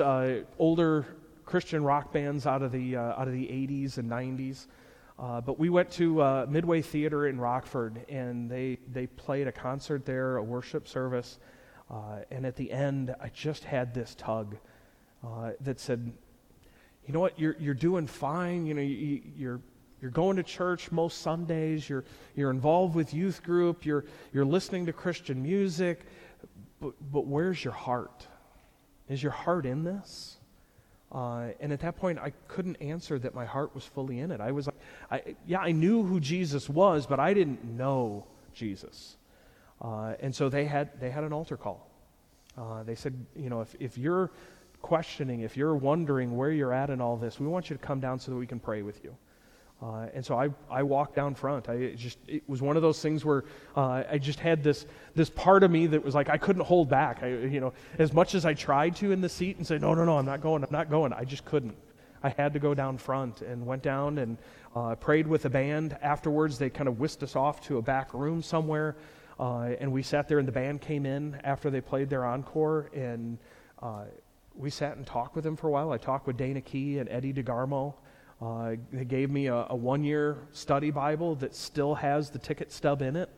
older 0.58 1.06
Christian 1.46 1.82
rock 1.82 2.12
bands 2.12 2.46
out 2.46 2.62
of 2.62 2.70
the, 2.70 2.96
out 2.96 3.26
of 3.26 3.32
the 3.32 3.46
80s 3.46 3.98
and 3.98 4.10
90s. 4.10 4.66
Uh, 5.18 5.40
but 5.40 5.58
we 5.58 5.68
went 5.68 5.90
to 5.92 6.20
uh, 6.20 6.46
Midway 6.48 6.82
Theater 6.82 7.28
in 7.28 7.38
Rockford, 7.38 8.04
and 8.08 8.50
they, 8.50 8.78
they 8.92 9.06
played 9.06 9.46
a 9.46 9.52
concert 9.52 10.04
there, 10.04 10.36
a 10.36 10.42
worship 10.42 10.88
service. 10.88 11.38
Uh, 11.88 12.20
and 12.30 12.44
at 12.44 12.56
the 12.56 12.72
end, 12.72 13.14
I 13.20 13.28
just 13.28 13.64
had 13.64 13.94
this 13.94 14.16
tug 14.16 14.56
uh, 15.24 15.52
that 15.60 15.78
said, 15.78 16.12
You 17.06 17.14
know 17.14 17.20
what? 17.20 17.38
You're, 17.38 17.56
you're 17.60 17.74
doing 17.74 18.08
fine. 18.08 18.66
You 18.66 18.74
know, 18.74 18.82
you, 18.82 19.20
you're, 19.36 19.60
you're 20.04 20.10
going 20.10 20.36
to 20.36 20.42
church 20.42 20.92
most 20.92 21.22
Sundays. 21.22 21.88
You're, 21.88 22.04
you're 22.36 22.50
involved 22.50 22.94
with 22.94 23.14
youth 23.14 23.42
group. 23.42 23.86
You're, 23.86 24.04
you're 24.34 24.44
listening 24.44 24.84
to 24.84 24.92
Christian 24.92 25.42
music. 25.42 26.00
But, 26.78 26.92
but 27.10 27.26
where's 27.26 27.64
your 27.64 27.72
heart? 27.72 28.26
Is 29.08 29.22
your 29.22 29.32
heart 29.32 29.64
in 29.64 29.82
this? 29.82 30.36
Uh, 31.10 31.52
and 31.58 31.72
at 31.72 31.80
that 31.80 31.96
point, 31.96 32.18
I 32.18 32.34
couldn't 32.48 32.76
answer 32.82 33.18
that 33.18 33.34
my 33.34 33.46
heart 33.46 33.74
was 33.74 33.84
fully 33.84 34.18
in 34.18 34.30
it. 34.30 34.42
I 34.42 34.52
was, 34.52 34.68
I, 35.10 35.22
yeah, 35.46 35.60
I 35.60 35.72
knew 35.72 36.02
who 36.02 36.20
Jesus 36.20 36.68
was, 36.68 37.06
but 37.06 37.18
I 37.18 37.32
didn't 37.32 37.64
know 37.64 38.26
Jesus. 38.52 39.16
Uh, 39.80 40.16
and 40.20 40.34
so 40.34 40.50
they 40.50 40.66
had, 40.66 41.00
they 41.00 41.08
had 41.08 41.24
an 41.24 41.32
altar 41.32 41.56
call. 41.56 41.88
Uh, 42.58 42.82
they 42.82 42.94
said, 42.94 43.14
you 43.34 43.48
know, 43.48 43.62
if, 43.62 43.74
if 43.80 43.96
you're 43.96 44.30
questioning, 44.82 45.40
if 45.40 45.56
you're 45.56 45.74
wondering 45.74 46.36
where 46.36 46.50
you're 46.50 46.74
at 46.74 46.90
in 46.90 47.00
all 47.00 47.16
this, 47.16 47.40
we 47.40 47.46
want 47.46 47.70
you 47.70 47.76
to 47.76 47.82
come 47.82 48.00
down 48.00 48.18
so 48.18 48.32
that 48.32 48.36
we 48.36 48.46
can 48.46 48.60
pray 48.60 48.82
with 48.82 49.02
you. 49.02 49.16
Uh, 49.82 50.06
and 50.14 50.24
so 50.24 50.38
I, 50.38 50.48
I 50.70 50.82
walked 50.82 51.14
down 51.14 51.34
front. 51.34 51.68
I 51.68 51.94
just 51.94 52.18
it 52.26 52.42
was 52.48 52.62
one 52.62 52.76
of 52.76 52.82
those 52.82 53.02
things 53.02 53.24
where 53.24 53.44
uh, 53.76 54.04
I 54.10 54.18
just 54.18 54.40
had 54.40 54.62
this 54.62 54.86
this 55.14 55.28
part 55.28 55.62
of 55.62 55.70
me 55.70 55.86
that 55.88 56.02
was 56.02 56.14
like 56.14 56.30
I 56.30 56.38
couldn't 56.38 56.62
hold 56.64 56.88
back. 56.88 57.22
I, 57.22 57.28
you 57.28 57.60
know, 57.60 57.72
as 57.98 58.12
much 58.12 58.34
as 58.34 58.46
I 58.46 58.54
tried 58.54 58.96
to 58.96 59.12
in 59.12 59.20
the 59.20 59.28
seat 59.28 59.58
and 59.58 59.66
say 59.66 59.78
no 59.78 59.92
no 59.94 60.04
no 60.04 60.16
I'm 60.16 60.24
not 60.24 60.40
going 60.40 60.62
I'm 60.64 60.72
not 60.72 60.88
going 60.88 61.12
I 61.12 61.24
just 61.24 61.44
couldn't. 61.44 61.76
I 62.22 62.30
had 62.30 62.54
to 62.54 62.58
go 62.58 62.72
down 62.72 62.96
front 62.96 63.42
and 63.42 63.66
went 63.66 63.82
down 63.82 64.16
and 64.16 64.38
uh, 64.74 64.94
prayed 64.94 65.26
with 65.26 65.42
the 65.42 65.50
band. 65.50 65.98
Afterwards, 66.00 66.58
they 66.58 66.70
kind 66.70 66.88
of 66.88 66.98
whisked 66.98 67.22
us 67.22 67.36
off 67.36 67.60
to 67.66 67.76
a 67.76 67.82
back 67.82 68.14
room 68.14 68.42
somewhere, 68.42 68.96
uh, 69.38 69.74
and 69.78 69.92
we 69.92 70.02
sat 70.02 70.26
there. 70.26 70.38
And 70.38 70.48
the 70.48 70.52
band 70.52 70.80
came 70.80 71.04
in 71.04 71.38
after 71.44 71.68
they 71.68 71.82
played 71.82 72.08
their 72.08 72.24
encore, 72.24 72.90
and 72.94 73.36
uh, 73.82 74.04
we 74.54 74.70
sat 74.70 74.96
and 74.96 75.06
talked 75.06 75.34
with 75.34 75.44
them 75.44 75.54
for 75.54 75.68
a 75.68 75.70
while. 75.70 75.92
I 75.92 75.98
talked 75.98 76.26
with 76.26 76.38
Dana 76.38 76.62
Key 76.62 76.98
and 76.98 77.10
Eddie 77.10 77.34
DeGarmo. 77.34 77.92
Uh, 78.44 78.76
they 78.92 79.04
gave 79.04 79.30
me 79.30 79.46
a, 79.46 79.66
a 79.70 79.76
one 79.76 80.04
year 80.04 80.36
study 80.52 80.90
Bible 80.90 81.34
that 81.36 81.54
still 81.54 81.94
has 81.94 82.28
the 82.28 82.38
ticket 82.38 82.70
stub 82.70 83.00
in 83.00 83.16
it 83.16 83.30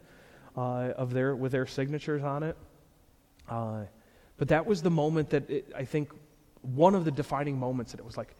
uh, 0.57 0.91
of 0.97 1.13
their, 1.13 1.37
with 1.37 1.53
their 1.53 1.67
signatures 1.67 2.25
on 2.25 2.43
it. 2.43 2.57
Uh, 3.49 3.83
but 4.37 4.49
that 4.49 4.67
was 4.67 4.83
the 4.83 4.91
moment 4.91 5.31
that 5.31 5.49
it, 5.49 5.73
I 5.77 5.85
think 5.85 6.11
one 6.63 6.97
of 6.97 7.05
the 7.05 7.13
defining 7.13 7.57
moments 7.57 7.93
that 7.93 8.01
it 8.01 8.07
was 8.07 8.17
like, 8.17 8.35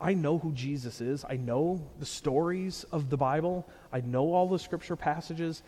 I 0.00 0.14
know 0.14 0.38
who 0.38 0.52
Jesus 0.52 1.00
is. 1.00 1.24
I 1.28 1.36
know 1.36 1.86
the 2.00 2.06
stories 2.06 2.84
of 2.90 3.08
the 3.08 3.16
Bible. 3.16 3.68
I 3.92 4.00
know 4.00 4.32
all 4.32 4.48
the 4.48 4.58
scripture 4.58 4.96
passages. 4.96 5.62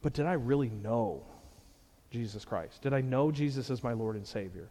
But 0.00 0.14
did 0.14 0.24
I 0.24 0.32
really 0.32 0.70
know 0.70 1.24
Jesus 2.10 2.46
Christ? 2.46 2.80
Did 2.80 2.94
I 2.94 3.02
know 3.02 3.30
Jesus 3.30 3.70
as 3.70 3.82
my 3.82 3.92
Lord 3.92 4.16
and 4.16 4.26
Savior? 4.26 4.70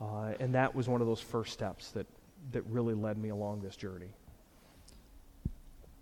Uh, 0.00 0.34
and 0.38 0.54
that 0.54 0.74
was 0.74 0.88
one 0.88 1.00
of 1.00 1.08
those 1.08 1.20
first 1.20 1.52
steps 1.52 1.90
that 1.90 2.06
that 2.52 2.64
really 2.66 2.94
led 2.94 3.18
me 3.18 3.30
along 3.30 3.60
this 3.60 3.76
journey. 3.76 4.10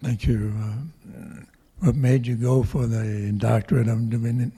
Thank 0.02 0.26
you. 0.26 0.52
Uh, 0.58 1.40
what 1.80 1.96
made 1.96 2.26
you 2.26 2.36
go 2.36 2.62
for 2.62 2.86
the 2.86 3.32
doctorate 3.36 3.88
of 3.88 3.98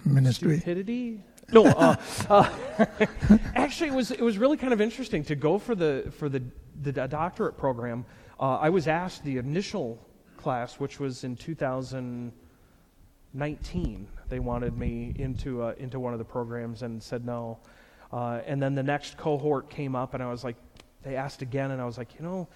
ministry? 0.04 0.58
Stupidity. 0.58 1.22
No, 1.52 1.66
uh, 1.66 1.94
uh, 2.28 2.50
actually, 3.54 3.90
it 3.90 3.94
was 3.94 4.10
it 4.10 4.20
was 4.20 4.36
really 4.38 4.56
kind 4.56 4.72
of 4.72 4.80
interesting 4.80 5.22
to 5.24 5.36
go 5.36 5.58
for 5.58 5.74
the 5.74 6.10
for 6.18 6.28
the 6.28 6.42
the 6.82 6.92
doctorate 6.92 7.56
program. 7.56 8.04
Uh, 8.38 8.56
I 8.56 8.68
was 8.70 8.88
asked 8.88 9.24
the 9.24 9.38
initial 9.38 9.98
class, 10.36 10.78
which 10.78 11.00
was 11.00 11.24
in 11.24 11.36
2019. 11.36 14.08
They 14.28 14.40
wanted 14.40 14.76
me 14.76 15.14
into 15.18 15.62
uh, 15.62 15.72
into 15.78 15.98
one 16.00 16.12
of 16.12 16.18
the 16.18 16.24
programs 16.24 16.82
and 16.82 17.02
said 17.02 17.24
no. 17.24 17.58
Uh, 18.12 18.40
and 18.46 18.62
then 18.62 18.74
the 18.74 18.82
next 18.82 19.16
cohort 19.16 19.68
came 19.68 19.96
up, 19.96 20.14
and 20.14 20.22
I 20.22 20.30
was 20.30 20.44
like, 20.44 20.54
they 21.06 21.14
asked 21.14 21.40
again, 21.40 21.70
and 21.70 21.80
I 21.80 21.84
was 21.84 21.98
like, 21.98 22.14
you 22.18 22.24
know, 22.24 22.48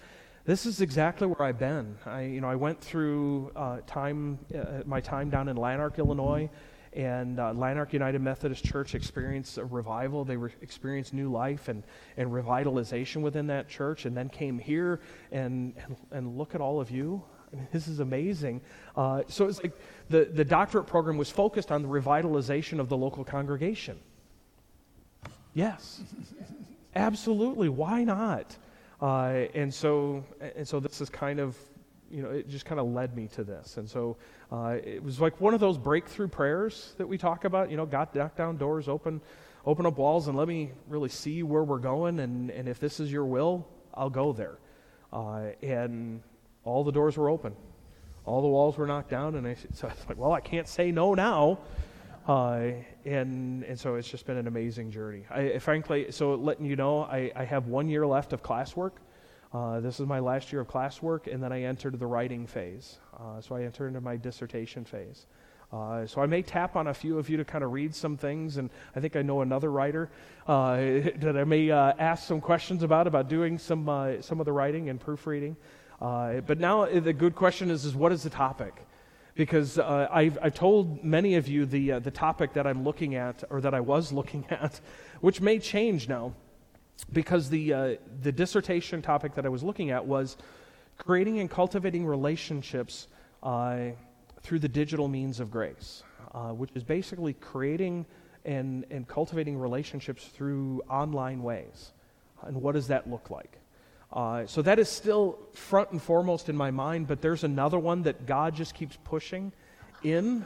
this 0.43 0.65
is 0.65 0.81
exactly 0.81 1.25
where 1.25 1.43
I've 1.47 1.57
been. 1.57 1.97
I, 2.05 2.23
you 2.23 2.41
know, 2.41 2.49
I 2.49 2.55
went 2.55 2.81
through 2.81 3.51
uh, 3.55 3.77
time, 3.87 4.39
uh, 4.53 4.83
my 4.85 4.99
time 4.99 5.29
down 5.29 5.47
in 5.47 5.55
Lanark, 5.55 5.97
Illinois, 5.99 6.49
and 6.91 7.39
uh, 7.39 7.53
Lanark 7.53 7.93
United 7.93 8.21
Methodist 8.21 8.65
Church 8.65 8.93
experienced 8.93 9.57
a 9.57 9.63
revival. 9.63 10.25
They 10.25 10.35
re- 10.35 10.51
experienced 10.61 11.13
new 11.13 11.31
life 11.31 11.69
and, 11.69 11.83
and 12.17 12.29
revitalization 12.29 13.21
within 13.21 13.47
that 13.47 13.69
church, 13.69 14.05
and 14.05 14.17
then 14.17 14.27
came 14.27 14.59
here 14.59 14.99
and, 15.31 15.73
and, 15.77 15.95
and 16.11 16.37
look 16.37 16.53
at 16.53 16.59
all 16.59 16.81
of 16.81 16.91
you. 16.91 17.23
I 17.53 17.55
mean, 17.55 17.67
this 17.71 17.87
is 17.87 18.01
amazing. 18.01 18.59
Uh, 18.97 19.21
so 19.27 19.47
it's 19.47 19.63
like 19.63 19.77
the, 20.09 20.25
the 20.25 20.43
doctorate 20.43 20.87
program 20.87 21.17
was 21.17 21.29
focused 21.29 21.71
on 21.71 21.81
the 21.83 21.87
revitalization 21.87 22.79
of 22.79 22.89
the 22.89 22.97
local 22.97 23.23
congregation. 23.23 23.97
Yes, 25.53 26.01
absolutely. 26.95 27.69
Why 27.69 28.03
not? 28.03 28.57
Uh, 29.01 29.47
and 29.53 29.73
so, 29.73 30.23
and 30.55 30.67
so 30.67 30.79
this 30.79 31.01
is 31.01 31.09
kind 31.09 31.39
of, 31.39 31.57
you 32.11 32.21
know, 32.21 32.29
it 32.29 32.49
just 32.49 32.65
kind 32.65 32.79
of 32.79 32.87
led 32.87 33.15
me 33.15 33.27
to 33.29 33.43
this. 33.43 33.77
And 33.77 33.89
so, 33.89 34.17
uh, 34.51 34.77
it 34.83 35.01
was 35.03 35.19
like 35.19 35.39
one 35.41 35.53
of 35.53 35.59
those 35.59 35.77
breakthrough 35.77 36.27
prayers 36.27 36.93
that 36.97 37.07
we 37.07 37.17
talk 37.17 37.45
about. 37.45 37.71
You 37.71 37.77
know, 37.77 37.85
God 37.85 38.13
knock 38.13 38.35
down 38.35 38.57
doors, 38.57 38.87
open, 38.87 39.21
open 39.65 39.85
up 39.85 39.97
walls, 39.97 40.27
and 40.27 40.37
let 40.37 40.47
me 40.47 40.71
really 40.87 41.09
see 41.09 41.41
where 41.41 41.63
we're 41.63 41.79
going. 41.79 42.19
And 42.19 42.51
and 42.51 42.67
if 42.67 42.79
this 42.79 42.99
is 42.99 43.11
your 43.11 43.25
will, 43.25 43.67
I'll 43.93 44.09
go 44.09 44.33
there. 44.33 44.57
Uh, 45.11 45.51
and 45.63 46.21
all 46.63 46.83
the 46.83 46.91
doors 46.91 47.17
were 47.17 47.29
open, 47.29 47.55
all 48.25 48.41
the 48.41 48.47
walls 48.47 48.77
were 48.77 48.87
knocked 48.87 49.09
down, 49.09 49.35
and 49.35 49.47
I 49.47 49.55
so 49.73 49.87
I 49.87 49.91
was 49.91 50.05
like, 50.07 50.17
well, 50.17 50.33
I 50.33 50.41
can't 50.41 50.67
say 50.67 50.91
no 50.91 51.13
now. 51.15 51.59
And 53.05 53.63
and 53.63 53.79
so 53.79 53.95
it's 53.95 54.09
just 54.09 54.25
been 54.25 54.37
an 54.37 54.47
amazing 54.47 54.91
journey. 54.91 55.25
I, 55.29 55.57
frankly, 55.57 56.11
so 56.11 56.35
letting 56.35 56.65
you 56.65 56.75
know, 56.75 57.03
I, 57.03 57.31
I 57.35 57.45
have 57.45 57.67
one 57.67 57.89
year 57.89 58.05
left 58.05 58.33
of 58.33 58.43
classwork. 58.43 58.91
Uh, 59.53 59.81
this 59.81 59.99
is 59.99 60.07
my 60.07 60.19
last 60.19 60.51
year 60.51 60.61
of 60.61 60.67
classwork, 60.67 61.31
and 61.31 61.43
then 61.43 61.51
I 61.51 61.63
entered 61.63 61.99
the 61.99 62.07
writing 62.07 62.47
phase. 62.47 62.99
Uh, 63.19 63.41
so 63.41 63.55
I 63.55 63.63
entered 63.63 63.87
into 63.87 63.99
my 63.99 64.15
dissertation 64.15 64.85
phase. 64.85 65.25
Uh, 65.73 66.05
so 66.05 66.21
I 66.21 66.25
may 66.25 66.41
tap 66.41 66.75
on 66.75 66.87
a 66.87 66.93
few 66.93 67.17
of 67.17 67.29
you 67.29 67.37
to 67.37 67.45
kind 67.45 67.63
of 67.63 67.71
read 67.71 67.93
some 67.93 68.17
things, 68.17 68.57
and 68.57 68.69
I 68.95 68.99
think 68.99 69.15
I 69.15 69.21
know 69.21 69.41
another 69.41 69.71
writer 69.71 70.09
uh, 70.47 70.75
that 71.17 71.35
I 71.37 71.43
may 71.43 71.69
uh, 71.69 71.93
ask 71.97 72.27
some 72.27 72.39
questions 72.39 72.83
about 72.83 73.07
about 73.07 73.27
doing 73.29 73.57
some 73.57 73.89
uh, 73.89 74.21
some 74.21 74.39
of 74.39 74.45
the 74.45 74.53
writing 74.53 74.89
and 74.89 74.99
proofreading. 74.99 75.57
but 75.99 76.59
now 76.59 76.85
the 76.85 77.13
good 77.13 77.35
question 77.35 77.71
is: 77.71 77.83
is 77.83 77.95
what 77.95 78.11
is 78.11 78.23
the 78.23 78.29
topic? 78.29 78.85
Because 79.35 79.79
uh, 79.79 80.07
I've, 80.11 80.37
I've, 80.41 80.53
told 80.53 81.03
many 81.03 81.35
of 81.35 81.47
you 81.47 81.65
the, 81.65 81.93
uh, 81.93 81.99
the 81.99 82.11
topic 82.11 82.53
that 82.53 82.67
I'm 82.67 82.83
looking 82.83 83.15
at, 83.15 83.43
or 83.49 83.61
that 83.61 83.73
I 83.73 83.79
was 83.79 84.11
looking 84.19 84.45
at, 84.49 84.79
which 85.21 85.41
may 85.41 85.59
change 85.59 86.09
now, 86.09 86.33
because 87.13 87.49
the, 87.49 87.73
uh, 87.73 87.95
the 88.21 88.31
dissertation 88.31 89.01
topic 89.01 89.35
that 89.35 89.45
I 89.45 89.49
was 89.49 89.63
looking 89.63 89.91
at 89.91 90.05
was 90.05 90.37
creating 90.97 91.39
and 91.39 91.49
cultivating 91.49 92.05
relationships 92.05 93.07
uh, 93.41 93.87
through 94.41 94.59
the 94.59 94.69
digital 94.69 95.07
means 95.07 95.39
of 95.39 95.49
grace, 95.49 96.03
uh, 96.33 96.49
which 96.49 96.69
is 96.75 96.83
basically 96.83 97.33
creating 97.33 98.05
and, 98.45 98.85
and 98.89 99.07
cultivating 99.07 99.57
relationships 99.57 100.25
through 100.25 100.81
online 100.89 101.41
ways. 101.43 101.93
And 102.43 102.61
what 102.61 102.73
does 102.73 102.87
that 102.87 103.09
look 103.09 103.29
like? 103.29 103.60
Uh, 104.13 104.45
so 104.45 104.61
that 104.61 104.77
is 104.77 104.89
still 104.89 105.39
front 105.53 105.91
and 105.91 106.01
foremost 106.01 106.49
in 106.49 106.55
my 106.55 106.69
mind, 106.69 107.07
but 107.07 107.21
there's 107.21 107.43
another 107.43 107.79
one 107.79 108.03
that 108.03 108.25
God 108.25 108.55
just 108.55 108.73
keeps 108.73 108.97
pushing 109.03 109.53
in. 110.03 110.45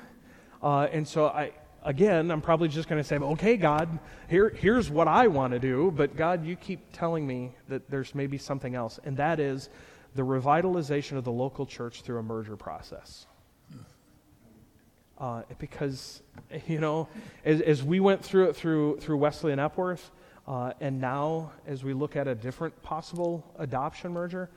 Uh, 0.62 0.88
and 0.92 1.08
so 1.08 1.28
I, 1.28 1.52
again, 1.84 2.30
I'm 2.30 2.42
probably 2.42 2.68
just 2.68 2.88
going 2.88 3.02
to 3.02 3.08
say, 3.08 3.18
okay, 3.18 3.58
God, 3.58 4.00
here, 4.30 4.50
here's 4.50 4.90
what 4.90 5.08
I 5.08 5.28
want 5.28 5.54
to 5.54 5.60
do. 5.60 5.92
But 5.96 6.16
God, 6.16 6.46
you 6.46 6.56
keep 6.56 6.80
telling 6.94 7.26
me 7.26 7.54
that 7.68 7.90
there's 7.90 8.14
maybe 8.14 8.38
something 8.38 8.76
else, 8.76 9.00
and 9.04 9.18
that 9.18 9.40
is 9.40 9.70
the 10.14 10.22
revitalization 10.22 11.18
of 11.18 11.24
the 11.24 11.32
local 11.32 11.66
church 11.66 12.02
through 12.02 12.20
a 12.20 12.24
merger 12.24 12.56
process. 12.56 13.26
Uh, 15.18 15.44
because, 15.60 16.22
you 16.68 16.80
know, 16.80 17.08
as, 17.44 17.62
as 17.62 17.84
we 17.84 18.00
went 18.00 18.24
through 18.24 18.50
it 18.50 18.56
through, 18.56 18.98
through 18.98 19.18
Wesley 19.18 19.52
and 19.52 19.62
Epworth, 19.62 20.12
uh, 20.48 20.74
and 20.80 21.02
now, 21.02 21.52
as 21.66 21.84
we 21.84 21.94
look 21.94 22.16
at 22.16 22.28
a 22.28 22.36
different 22.36 22.80
possible 22.84 23.44
adoption 23.58 24.12
merger, 24.12 24.50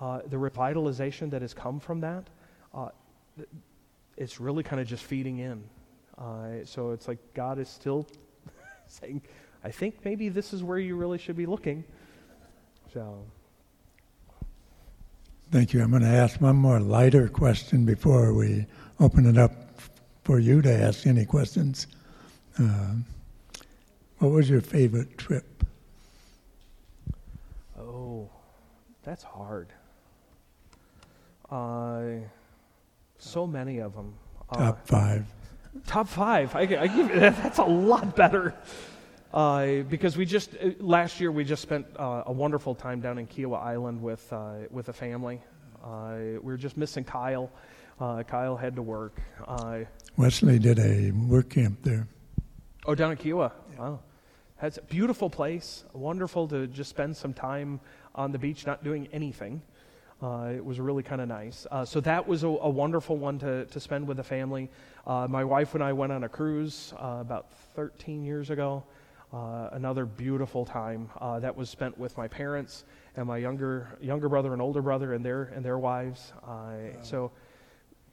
uh, 0.00 0.20
the 0.26 0.36
revitalization 0.36 1.30
that 1.30 1.42
has 1.42 1.52
come 1.52 1.80
from 1.80 2.00
that, 2.00 2.28
uh, 2.74 2.88
it's 4.16 4.38
really 4.38 4.62
kind 4.62 4.80
of 4.80 4.86
just 4.86 5.02
feeding 5.02 5.38
in. 5.38 5.64
Uh, 6.18 6.64
so 6.64 6.90
it's 6.90 7.08
like 7.08 7.18
God 7.34 7.58
is 7.58 7.68
still 7.68 8.06
saying, 8.88 9.22
I 9.64 9.70
think 9.70 10.04
maybe 10.04 10.28
this 10.28 10.52
is 10.52 10.62
where 10.62 10.78
you 10.78 10.96
really 10.96 11.18
should 11.18 11.36
be 11.36 11.46
looking. 11.46 11.84
So. 12.92 13.24
Thank 15.50 15.72
you. 15.72 15.82
I'm 15.82 15.90
going 15.90 16.02
to 16.02 16.08
ask 16.08 16.40
one 16.40 16.56
more 16.56 16.80
lighter 16.80 17.28
question 17.28 17.84
before 17.84 18.32
we 18.32 18.66
open 19.00 19.26
it 19.26 19.36
up 19.36 19.52
for 20.22 20.38
you 20.38 20.62
to 20.62 20.72
ask 20.72 21.06
any 21.06 21.24
questions. 21.24 21.86
Uh, 22.58 22.94
what 24.18 24.30
was 24.30 24.48
your 24.48 24.60
favorite 24.60 25.18
trip? 25.18 25.64
Oh, 27.78 28.30
that's 29.02 29.22
hard. 29.22 29.68
Uh, 31.50 32.02
so 33.18 33.46
many 33.46 33.78
of 33.78 33.94
them. 33.94 34.14
Top 34.52 34.60
uh, 34.60 34.72
five. 34.84 35.26
Top 35.86 36.08
five. 36.08 36.54
I, 36.54 36.60
I 36.60 36.86
give 36.86 37.08
that's 37.08 37.58
a 37.58 37.64
lot 37.64 38.14
better. 38.14 38.54
Uh, 39.32 39.82
because 39.88 40.16
we 40.16 40.26
just 40.26 40.54
uh, 40.56 40.70
last 40.78 41.18
year 41.18 41.32
we 41.32 41.42
just 41.42 41.62
spent 41.62 41.86
uh, 41.98 42.24
a 42.26 42.32
wonderful 42.32 42.74
time 42.74 43.00
down 43.00 43.18
in 43.18 43.26
Kiawah 43.26 43.62
Island 43.62 44.00
with 44.02 44.30
uh, 44.32 44.54
with 44.70 44.88
a 44.88 44.92
family. 44.92 45.40
Uh, 45.82 46.16
we 46.16 46.38
were 46.38 46.56
just 46.56 46.76
missing 46.76 47.02
Kyle. 47.02 47.50
Uh, 47.98 48.22
Kyle 48.22 48.56
had 48.56 48.76
to 48.76 48.82
work. 48.82 49.20
Wesley 50.16 50.58
did 50.58 50.78
a 50.78 51.10
work 51.10 51.50
camp 51.50 51.78
there. 51.82 52.06
Oh, 52.84 52.94
down 52.94 53.12
in 53.12 53.16
Kiawah. 53.16 53.52
Yeah. 53.72 53.80
Wow. 53.80 54.00
It's 54.62 54.78
a 54.78 54.82
beautiful 54.82 55.28
place, 55.28 55.84
wonderful 55.92 56.46
to 56.48 56.66
just 56.68 56.90
spend 56.90 57.16
some 57.16 57.32
time 57.32 57.80
on 58.14 58.30
the 58.30 58.38
beach 58.38 58.66
not 58.66 58.84
doing 58.84 59.08
anything. 59.12 59.62
Uh, 60.22 60.52
it 60.54 60.64
was 60.64 60.78
really 60.78 61.02
kind 61.02 61.20
of 61.20 61.26
nice. 61.28 61.66
Uh, 61.70 61.84
so 61.84 61.98
that 62.00 62.28
was 62.28 62.44
a, 62.44 62.46
a, 62.46 62.70
wonderful 62.70 63.16
one 63.16 63.40
to, 63.40 63.64
to 63.64 63.80
spend 63.80 64.06
with 64.06 64.18
the 64.18 64.22
family. 64.22 64.70
Uh, 65.04 65.26
my 65.28 65.42
wife 65.42 65.74
and 65.74 65.82
I 65.82 65.92
went 65.92 66.12
on 66.12 66.22
a 66.22 66.28
cruise 66.28 66.94
uh, 66.96 67.18
about 67.20 67.52
13 67.74 68.22
years 68.22 68.50
ago. 68.50 68.84
Uh, 69.32 69.70
another 69.72 70.04
beautiful 70.04 70.64
time 70.64 71.10
uh, 71.20 71.40
that 71.40 71.56
was 71.56 71.68
spent 71.68 71.98
with 71.98 72.16
my 72.16 72.28
parents 72.28 72.84
and 73.16 73.26
my 73.26 73.38
younger 73.38 73.88
younger 74.00 74.28
brother 74.28 74.52
and 74.52 74.62
older 74.62 74.82
brother 74.82 75.14
and 75.14 75.24
their 75.24 75.44
and 75.54 75.64
their 75.64 75.78
wives. 75.78 76.32
So 77.02 77.32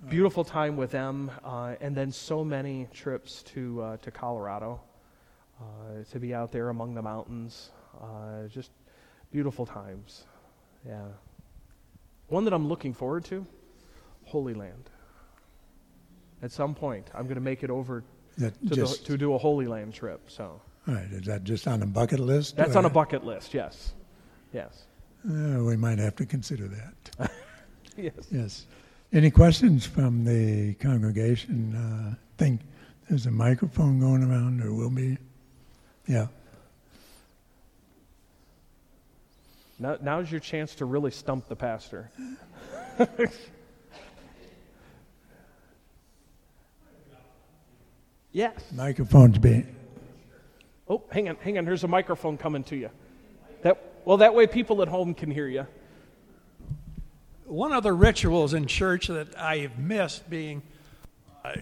beautiful 0.08 0.44
time 0.44 0.78
with 0.78 0.92
them, 0.92 1.32
and 1.82 1.96
then 1.96 2.12
so 2.12 2.44
many 2.44 2.88
trips 2.94 3.44
to 3.44 3.98
to 4.02 4.12
Colorado 4.12 4.82
uh, 5.60 6.04
to 6.12 6.20
be 6.20 6.34
out 6.34 6.52
there 6.52 6.70
among 6.70 6.94
the 6.94 7.02
mountains. 7.02 7.72
Uh, 8.02 8.48
just 8.48 8.72
beautiful 9.32 9.66
times. 9.66 10.24
Yeah. 10.88 11.08
One 12.28 12.46
that 12.46 12.54
I'm 12.54 12.68
looking 12.68 12.94
forward 12.94 13.26
to 13.26 13.46
Holy 14.26 14.54
Land. 14.54 14.90
At 16.42 16.52
some 16.52 16.74
point, 16.74 17.10
I'm 17.14 17.24
going 17.24 17.36
to 17.36 17.42
make 17.42 17.64
it 17.64 17.70
over 17.70 18.04
to, 18.38 18.52
just, 18.66 19.02
the, 19.02 19.08
to 19.08 19.18
do 19.18 19.34
a 19.34 19.38
Holy 19.38 19.68
Land 19.68 19.94
trip. 19.94 20.30
So. 20.30 20.62
All 20.88 20.94
right. 20.94 21.12
Is 21.12 21.26
that 21.26 21.44
just 21.44 21.68
on 21.68 21.82
a 21.82 21.86
bucket 21.86 22.20
list? 22.20 22.56
That's 22.56 22.76
on 22.76 22.86
a 22.86 22.90
bucket 22.90 23.26
list, 23.26 23.54
yes. 23.54 23.94
Yes. 24.54 24.86
Uh, 25.28 25.64
we 25.64 25.76
might 25.76 26.00
have 26.00 26.16
to 26.16 26.26
consider 26.26 26.70
that. 26.70 27.32
yes. 27.98 28.14
Yes. 28.32 28.66
Any 29.12 29.32
questions 29.32 29.88
from 29.88 30.24
the 30.24 30.76
congregation? 30.76 31.76
Uh, 31.76 32.14
think 32.38 32.62
there's 33.10 33.26
a 33.26 33.32
microphone 33.32 34.00
going 34.00 34.24
around, 34.24 34.62
or 34.62 34.72
will 34.72 34.92
be. 34.92 35.18
Yeah. 36.06 36.28
Now, 39.80 39.98
now's 40.00 40.30
your 40.30 40.40
chance 40.40 40.76
to 40.76 40.86
really 40.86 41.10
stump 41.10 41.48
the 41.48 41.56
pastor. 41.56 42.12
yes. 48.32 48.62
Microphone's 48.76 49.40
being. 49.40 49.76
Oh, 50.88 51.02
hang 51.10 51.30
on, 51.30 51.38
hang 51.38 51.58
on. 51.58 51.66
Here's 51.66 51.84
a 51.84 51.88
microphone 51.88 52.38
coming 52.38 52.64
to 52.66 52.76
you. 52.76 52.92
That 53.64 53.82
well, 54.06 54.18
that 54.18 54.36
way 54.36 54.46
people 54.46 54.84
at 54.84 54.88
home 54.88 55.16
can 55.16 55.32
hear 55.32 55.48
you. 55.48 55.66
One 57.50 57.74
of 57.74 57.84
the 57.84 57.94
rituals 57.94 58.54
in 58.54 58.68
church 58.68 59.08
that 59.08 59.38
I've 59.38 59.78
missed 59.78 60.30
being 60.30 60.62
uh, 61.44 61.54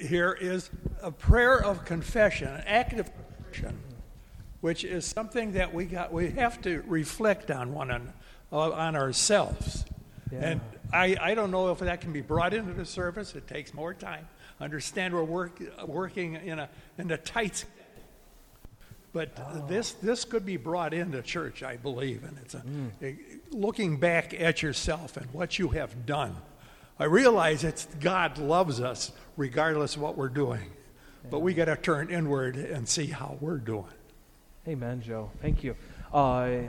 here 0.00 0.36
is 0.38 0.70
a 1.02 1.10
prayer 1.10 1.64
of 1.64 1.84
confession, 1.84 2.48
an 2.48 2.62
act 2.66 2.92
of 2.92 3.10
confession 3.12 3.80
which 4.60 4.84
is 4.84 5.04
something 5.06 5.52
that 5.52 5.72
we 5.72 5.84
got 5.84 6.12
we 6.12 6.30
have 6.30 6.60
to 6.62 6.82
reflect 6.86 7.50
on 7.50 7.72
one 7.72 7.90
on, 7.90 8.12
uh, 8.52 8.70
on 8.72 8.96
ourselves. 8.96 9.84
Yeah. 10.30 10.50
And 10.50 10.60
I, 10.92 11.16
I 11.20 11.34
don't 11.34 11.50
know 11.50 11.70
if 11.70 11.78
that 11.80 12.00
can 12.00 12.12
be 12.12 12.20
brought 12.20 12.54
into 12.54 12.72
the 12.72 12.84
service. 12.84 13.34
It 13.34 13.48
takes 13.48 13.74
more 13.74 13.94
time. 13.94 14.28
Understand 14.60 15.14
we're 15.14 15.24
work, 15.24 15.60
working 15.86 16.34
in 16.34 16.58
a 16.58 16.68
in 16.98 17.10
a 17.10 17.16
tight. 17.16 17.64
But 19.12 19.68
this 19.68 19.92
this 19.92 20.24
could 20.24 20.46
be 20.46 20.56
brought 20.56 20.94
into 20.94 21.20
church, 21.22 21.62
I 21.64 21.76
believe, 21.76 22.22
and 22.22 22.38
it's 22.38 22.54
a, 22.54 22.62
a- 23.02 23.18
looking 23.50 23.96
back 23.98 24.38
at 24.38 24.62
yourself 24.62 25.16
and 25.16 25.26
what 25.32 25.58
you 25.58 25.68
have 25.70 26.06
done. 26.06 26.36
I 26.98 27.04
realize 27.04 27.64
it's 27.64 27.86
God 27.98 28.38
loves 28.38 28.80
us 28.80 29.10
regardless 29.36 29.96
of 29.96 30.02
what 30.02 30.16
we're 30.16 30.28
doing, 30.28 30.70
but 31.28 31.40
we 31.40 31.54
got 31.54 31.64
to 31.64 31.76
turn 31.76 32.10
inward 32.10 32.56
and 32.56 32.88
see 32.88 33.06
how 33.06 33.36
we're 33.40 33.58
doing. 33.58 33.86
Amen, 34.68 35.00
Joe. 35.00 35.30
Thank 35.40 35.64
you. 35.64 35.74
Uh, 36.12 36.68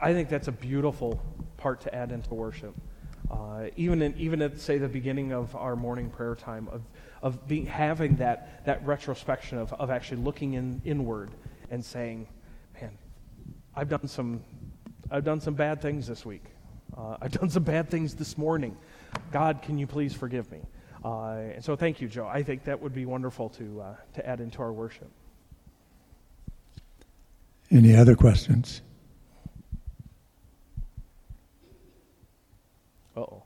I 0.00 0.12
think 0.12 0.28
that's 0.28 0.48
a 0.48 0.52
beautiful 0.52 1.20
part 1.58 1.82
to 1.82 1.94
add 1.94 2.12
into 2.12 2.32
worship. 2.32 2.74
Uh, 3.30 3.66
even 3.76 4.00
in, 4.02 4.14
even 4.16 4.40
at 4.42 4.58
say 4.60 4.78
the 4.78 4.88
beginning 4.88 5.32
of 5.32 5.54
our 5.56 5.76
morning 5.76 6.08
prayer 6.10 6.34
time 6.34 6.68
of 6.70 6.82
of 7.22 7.46
being 7.48 7.66
having 7.66 8.16
that 8.16 8.64
that 8.66 8.86
retrospection 8.86 9.58
of, 9.58 9.72
of 9.74 9.90
actually 9.90 10.18
looking 10.22 10.54
in 10.54 10.80
inward 10.84 11.30
and 11.74 11.84
saying, 11.84 12.28
"Man, 12.80 12.96
I've 13.74 13.88
done 13.88 14.06
some 14.06 14.42
I've 15.10 15.24
done 15.24 15.40
some 15.40 15.54
bad 15.54 15.82
things 15.82 16.06
this 16.06 16.24
week. 16.24 16.44
Uh, 16.96 17.16
I've 17.20 17.32
done 17.40 17.50
some 17.50 17.64
bad 17.64 17.90
things 17.90 18.14
this 18.14 18.38
morning. 18.38 18.76
God, 19.32 19.60
can 19.60 19.76
you 19.76 19.86
please 19.86 20.14
forgive 20.14 20.50
me?" 20.50 20.60
Uh, 21.04 21.52
and 21.54 21.62
so, 21.64 21.76
thank 21.76 22.00
you, 22.00 22.08
Joe. 22.08 22.26
I 22.26 22.42
think 22.42 22.64
that 22.64 22.80
would 22.80 22.94
be 22.94 23.04
wonderful 23.04 23.50
to 23.50 23.80
uh, 23.80 23.94
to 24.14 24.26
add 24.26 24.40
into 24.40 24.62
our 24.62 24.72
worship. 24.72 25.10
Any 27.70 27.96
other 27.96 28.14
questions? 28.14 28.80
Uh 33.16 33.20
oh. 33.20 33.42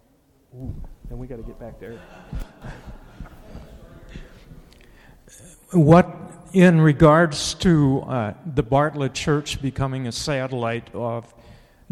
Then 1.09 1.19
we 1.19 1.27
got 1.27 1.37
to 1.37 1.43
get 1.43 1.59
back 1.59 1.81
there. 1.81 1.99
What, 5.73 6.07
in 6.53 6.81
regards 6.81 7.55
to 7.55 8.03
uh, 8.03 8.35
the 8.55 8.63
Bartlett 8.63 9.15
Church 9.15 9.61
becoming 9.61 10.07
a 10.07 10.13
satellite 10.13 10.95
of 10.95 11.33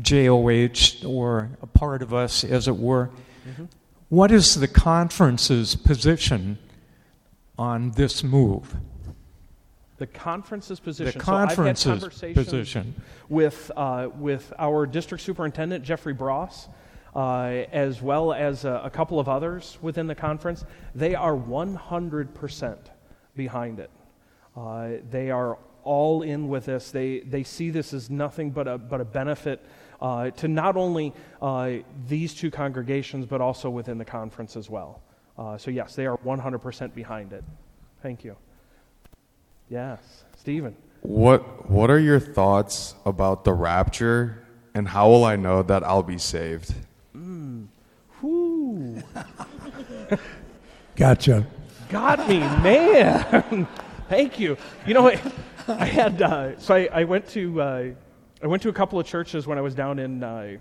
JOH 0.00 1.06
or 1.06 1.50
a 1.62 1.66
part 1.66 2.02
of 2.02 2.12
us, 2.12 2.44
as 2.44 2.68
it 2.68 2.76
were, 2.76 3.10
what 4.08 4.30
is 4.30 4.54
the 4.54 4.68
conference's 4.68 5.74
position 5.74 6.58
on 7.58 7.92
this 7.92 8.22
move? 8.22 8.76
The 9.98 10.06
conference's 10.06 10.78
position. 10.78 11.18
The 11.18 11.24
so 11.24 11.32
conference's 11.32 11.86
conversations 11.86 12.44
position. 12.44 12.94
with 13.30 13.70
uh, 13.76 14.10
with 14.18 14.52
our 14.58 14.84
district 14.84 15.24
superintendent 15.24 15.82
Jeffrey 15.82 16.12
Bross, 16.12 16.68
uh, 17.14 17.64
as 17.72 18.02
well 18.02 18.34
as 18.34 18.66
a, 18.66 18.82
a 18.84 18.90
couple 18.90 19.18
of 19.18 19.28
others 19.28 19.78
within 19.80 20.06
the 20.06 20.14
conference. 20.14 20.66
They 20.94 21.14
are 21.14 21.34
100 21.34 22.34
percent 22.34 22.90
behind 23.34 23.80
it. 23.80 23.90
Uh, 24.56 24.88
they 25.10 25.30
are 25.30 25.58
all 25.84 26.22
in 26.22 26.48
with 26.48 26.66
this. 26.66 26.90
They 26.90 27.20
they 27.20 27.44
see 27.44 27.70
this 27.70 27.92
as 27.92 28.10
nothing 28.10 28.50
but 28.50 28.66
a 28.66 28.78
but 28.78 29.00
a 29.00 29.04
benefit. 29.04 29.64
Uh, 30.00 30.30
to 30.30 30.46
not 30.46 30.76
only 30.76 31.12
uh, 31.40 31.70
these 32.06 32.34
two 32.34 32.50
congregations, 32.50 33.24
but 33.24 33.40
also 33.40 33.70
within 33.70 33.96
the 33.96 34.04
conference 34.04 34.54
as 34.54 34.68
well. 34.68 35.00
Uh, 35.38 35.56
so, 35.56 35.70
yes, 35.70 35.94
they 35.94 36.06
are 36.06 36.18
100% 36.18 36.94
behind 36.94 37.32
it. 37.32 37.42
Thank 38.02 38.24
you. 38.24 38.36
Yes, 39.70 40.24
Stephen. 40.36 40.76
What 41.00 41.70
What 41.70 41.90
are 41.90 41.98
your 41.98 42.20
thoughts 42.20 42.94
about 43.04 43.44
the 43.44 43.52
rapture, 43.52 44.44
and 44.74 44.88
how 44.88 45.08
will 45.08 45.24
I 45.24 45.36
know 45.36 45.62
that 45.62 45.82
I'll 45.82 46.02
be 46.02 46.18
saved? 46.18 46.74
Whoo, 48.22 49.02
Gotcha. 50.94 51.46
got 51.88 52.28
me, 52.28 52.38
man. 52.38 53.68
Thank 54.08 54.38
you. 54.38 54.56
You 54.86 54.94
know, 54.94 55.08
I, 55.08 55.20
I 55.68 55.84
had 55.84 56.22
uh, 56.22 56.58
so 56.60 56.74
I, 56.76 56.88
I 56.92 57.04
went 57.04 57.28
to 57.30 57.60
uh, 57.60 57.84
I 58.42 58.46
went 58.46 58.62
to 58.62 58.68
a 58.68 58.72
couple 58.72 59.00
of 59.00 59.06
churches 59.06 59.48
when 59.48 59.58
I 59.58 59.60
was 59.60 59.74
down 59.74 59.98
in 59.98 60.22
uh, 60.22 60.56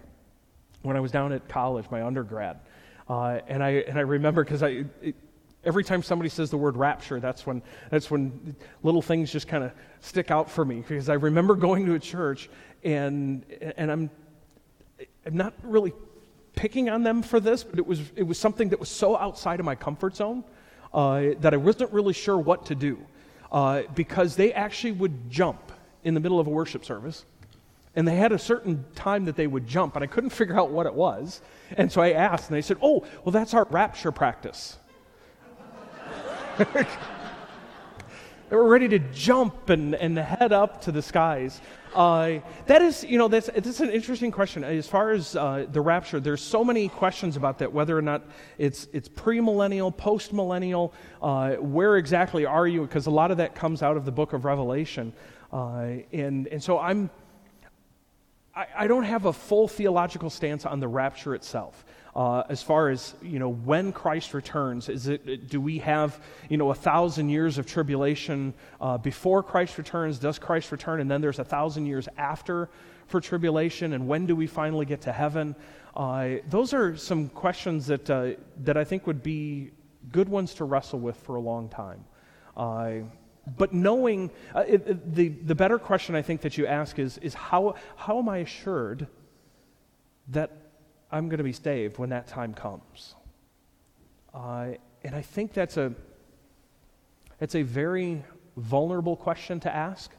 when 0.81 0.97
I 0.97 0.99
was 0.99 1.12
down 1.12 1.31
at 1.31 1.47
college, 1.47 1.86
my 1.91 2.03
undergrad, 2.03 2.60
uh, 3.08 3.39
and 3.47 3.63
I 3.63 3.69
and 3.69 3.97
I 3.97 4.01
remember 4.01 4.43
because 4.43 4.63
I. 4.63 4.86
It, 5.01 5.15
Every 5.63 5.84
time 5.84 6.03
somebody 6.03 6.29
says 6.29 6.51
the 6.51 6.58
word 6.58 6.77
rapture, 6.77 7.19
that's 7.19 7.47
when, 7.47 7.63
that's 7.89 8.12
when 8.12 8.55
little 8.84 9.01
things 9.01 9.31
just 9.31 9.47
kind 9.47 9.63
of 9.63 9.71
stick 9.99 10.29
out 10.29 10.47
for 10.47 10.63
me. 10.63 10.84
Because 10.88 11.10
I 11.10 11.15
remember 11.15 11.55
going 11.55 11.88
to 11.88 11.95
a 11.95 11.99
church, 11.99 12.51
and, 12.84 13.43
and 13.75 13.91
I'm, 13.91 14.12
I'm 15.25 15.36
not 15.36 15.55
really 15.63 15.91
picking 16.55 16.88
on 16.88 17.01
them 17.01 17.23
for 17.23 17.39
this, 17.39 17.63
but 17.63 17.79
it 17.79 17.88
was, 17.88 17.99
it 18.15 18.21
was 18.21 18.38
something 18.38 18.69
that 18.69 18.79
was 18.79 18.89
so 18.89 19.17
outside 19.17 19.60
of 19.60 19.65
my 19.65 19.73
comfort 19.73 20.15
zone 20.15 20.43
uh, 20.93 21.29
that 21.39 21.55
I 21.55 21.58
wasn't 21.58 21.91
really 21.91 22.13
sure 22.13 22.38
what 22.38 22.67
to 22.67 22.75
do. 22.75 22.99
Uh, 23.51 23.84
because 23.93 24.36
they 24.36 24.51
actually 24.53 24.91
would 24.91 25.29
jump 25.29 25.71
in 26.03 26.13
the 26.13 26.19
middle 26.19 26.39
of 26.39 26.47
a 26.47 26.49
worship 26.49 26.84
service. 26.86 27.25
And 27.95 28.08
they 28.08 28.15
had 28.15 28.31
a 28.31 28.39
certain 28.39 28.86
time 28.95 29.25
that 29.25 29.36
they 29.36 29.47
would 29.47 29.67
jump, 29.67 29.95
and 29.95 30.03
I 30.03 30.08
couldn't 30.08 30.29
figure 30.41 30.58
out 30.60 30.71
what 30.71 30.86
it 30.86 30.93
was. 30.93 31.41
And 31.77 31.91
so 31.91 32.01
I 32.01 32.12
asked, 32.12 32.49
and 32.49 32.58
they 32.58 32.62
said, 32.62 32.77
Oh, 32.81 33.05
well, 33.23 33.31
that's 33.31 33.53
our 33.53 33.65
rapture 33.69 34.12
practice. 34.12 34.77
they 36.58 36.86
were 38.51 38.67
ready 38.67 38.88
to 38.88 38.99
jump 38.99 39.69
and, 39.69 39.93
and 39.95 40.17
head 40.17 40.53
up 40.53 40.81
to 40.84 40.91
the 40.91 41.01
skies. 41.01 41.60
Uh, 41.95 42.41
that 42.65 42.81
is, 42.81 43.05
you 43.05 43.17
know, 43.17 43.29
that's, 43.29 43.49
that's 43.55 43.79
an 43.79 43.89
interesting 43.89 44.29
question. 44.29 44.65
As 44.65 44.86
far 44.86 45.12
as 45.12 45.34
uh, 45.34 45.65
the 45.71 45.79
rapture, 45.79 46.19
there's 46.19 46.41
so 46.41 46.62
many 46.62 46.89
questions 46.89 47.38
about 47.38 47.60
that, 47.60 47.71
whether 47.71 47.97
or 47.97 48.01
not 48.01 48.23
it's, 48.58 48.89
it's 48.91 49.08
premillennial, 49.08 49.95
postmillennial, 49.95 50.91
uh, 51.21 51.55
where 51.55 51.95
exactly 51.95 52.45
are 52.45 52.67
you? 52.67 52.81
Because 52.81 53.05
a 53.05 53.12
lot 53.12 53.31
of 53.31 53.38
that 53.38 53.55
comes 53.55 53.81
out 53.81 53.95
of 53.95 54.03
the 54.03 54.12
book 54.12 54.34
of 54.34 54.43
Revelation. 54.43 55.13
Uh, 55.53 56.03
and, 56.12 56.47
and 56.47 56.62
so 56.62 56.77
I'm, 56.79 57.10
I, 58.53 58.67
I 58.79 58.88
don't 58.88 59.05
have 59.05 59.23
a 59.23 59.34
full 59.34 59.69
theological 59.69 60.29
stance 60.29 60.65
on 60.65 60.81
the 60.81 60.89
rapture 60.89 61.34
itself. 61.34 61.86
Uh, 62.15 62.43
as 62.47 62.63
far 62.63 62.89
as 62.89 63.13
you 63.21 63.39
know, 63.39 63.49
when 63.49 63.91
Christ 63.91 64.34
returns, 64.34 64.88
is 64.88 65.08
it 65.08 65.49
do 65.49 65.60
we 65.60 65.80
have 65.80 66.21
you 66.49 66.56
know 66.56 66.71
a 66.71 66.75
thousand 66.75 67.28
years 67.28 67.58
of 67.58 67.65
tribulation 67.65 68.54
uh, 68.80 68.97
before 68.97 69.43
Christ 69.43 69.78
returns? 69.78 70.17
Does 70.17 70.39
Christ 70.39 70.71
return, 70.71 71.01
and 71.01 71.12
then 71.12 71.19
there's 71.19 71.39
a 71.39 71.43
thousand 71.43 71.88
years 71.88 72.08
after 72.17 72.69
for 73.08 73.19
tribulation? 73.19 73.91
And 73.91 74.08
when 74.08 74.25
do 74.25 74.36
we 74.36 74.47
finally 74.47 74.86
get 74.86 75.01
to 75.01 75.12
heaven? 75.12 75.58
Uh, 75.93 76.36
those 76.49 76.73
are 76.73 76.95
some 76.95 77.28
questions 77.28 77.88
that 77.88 78.10
uh, 78.10 78.32
that 78.63 78.78
I 78.78 78.86
think 78.86 79.08
would 79.08 79.21
be 79.21 79.71
good 80.13 80.30
ones 80.30 80.54
to 80.56 80.63
wrestle 80.63 80.99
with 80.99 81.17
for 81.17 81.36
a 81.36 81.41
long 81.41 81.67
time. 81.67 82.06
Uh, 82.56 82.91
but 83.58 83.73
knowing 83.73 84.32
uh, 84.56 84.63
it, 84.65 84.88
it, 84.88 85.15
the 85.15 85.30
the 85.30 85.56
better 85.56 85.78
question 85.78 86.15
I 86.15 86.21
think 86.21 86.39
that 86.41 86.58
you 86.58 86.65
ask 86.65 86.97
is 86.97 87.17
is 87.17 87.34
how 87.34 87.75
how 87.97 88.19
am 88.19 88.30
I 88.30 88.38
assured 88.38 89.08
that 90.30 90.64
I'm 91.15 91.30
going 91.30 91.38
to 91.38 91.45
be 91.45 91.54
saved 91.54 91.97
when 91.97 92.10
that 92.10 92.28
time 92.28 92.54
comes. 92.54 93.15
Uh, 94.34 94.71
and 95.01 95.15
I 95.15 95.21
think 95.21 95.54
that's 95.54 95.78
a, 95.78 95.93
it's 97.39 97.56
a 97.56 97.62
very 97.62 98.21
vulnerable 98.58 99.15
question 99.15 99.62
to 99.62 99.73
ask 99.73 100.12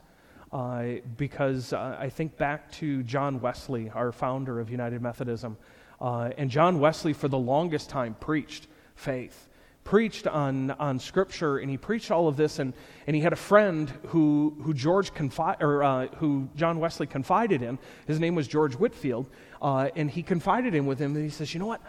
uh, 0.52 0.84
because 1.18 1.74
uh, 1.74 1.98
I 2.00 2.08
think 2.08 2.38
back 2.38 2.72
to 2.72 3.02
John 3.02 3.42
Wesley, 3.42 3.90
our 3.90 4.10
founder 4.10 4.58
of 4.58 4.70
United 4.70 5.02
Methodism. 5.02 5.58
Uh, 6.00 6.30
and 6.38 6.50
John 6.50 6.80
Wesley, 6.80 7.12
for 7.12 7.28
the 7.28 7.36
longest 7.36 7.90
time, 7.90 8.16
preached 8.18 8.66
faith, 8.94 9.48
preached 9.84 10.26
on, 10.26 10.70
on 10.70 10.98
Scripture, 10.98 11.58
and 11.58 11.68
he 11.68 11.76
preached 11.76 12.10
all 12.10 12.26
of 12.26 12.38
this. 12.38 12.58
And, 12.58 12.72
and 13.06 13.14
he 13.14 13.20
had 13.20 13.34
a 13.34 13.36
friend 13.36 13.90
who, 14.06 14.56
who, 14.62 14.72
George 14.72 15.12
confi- 15.12 15.60
or, 15.60 15.84
uh, 15.84 16.06
who 16.16 16.48
John 16.56 16.80
Wesley 16.80 17.06
confided 17.06 17.60
in. 17.60 17.78
His 18.06 18.18
name 18.18 18.34
was 18.34 18.48
George 18.48 18.74
Whitefield. 18.76 19.28
Uh, 19.60 19.88
and 19.96 20.10
he 20.10 20.22
confided 20.22 20.74
in 20.74 20.86
with 20.86 20.98
him, 20.98 21.14
and 21.14 21.24
he 21.24 21.30
says, 21.30 21.52
You 21.54 21.60
know 21.60 21.66
what? 21.66 21.80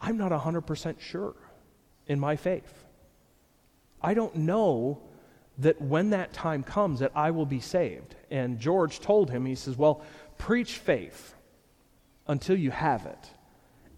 I'm 0.00 0.16
not 0.16 0.32
100% 0.32 1.00
sure 1.00 1.34
in 2.06 2.20
my 2.20 2.36
faith. 2.36 2.84
I 4.02 4.14
don't 4.14 4.36
know 4.36 5.00
that 5.58 5.80
when 5.80 6.10
that 6.10 6.32
time 6.32 6.62
comes 6.62 7.00
that 7.00 7.12
I 7.14 7.30
will 7.30 7.46
be 7.46 7.60
saved. 7.60 8.14
And 8.30 8.58
George 8.58 9.00
told 9.00 9.30
him, 9.30 9.46
he 9.46 9.54
says, 9.54 9.76
Well, 9.76 10.02
preach 10.38 10.78
faith 10.78 11.34
until 12.26 12.56
you 12.56 12.70
have 12.70 13.06
it, 13.06 13.30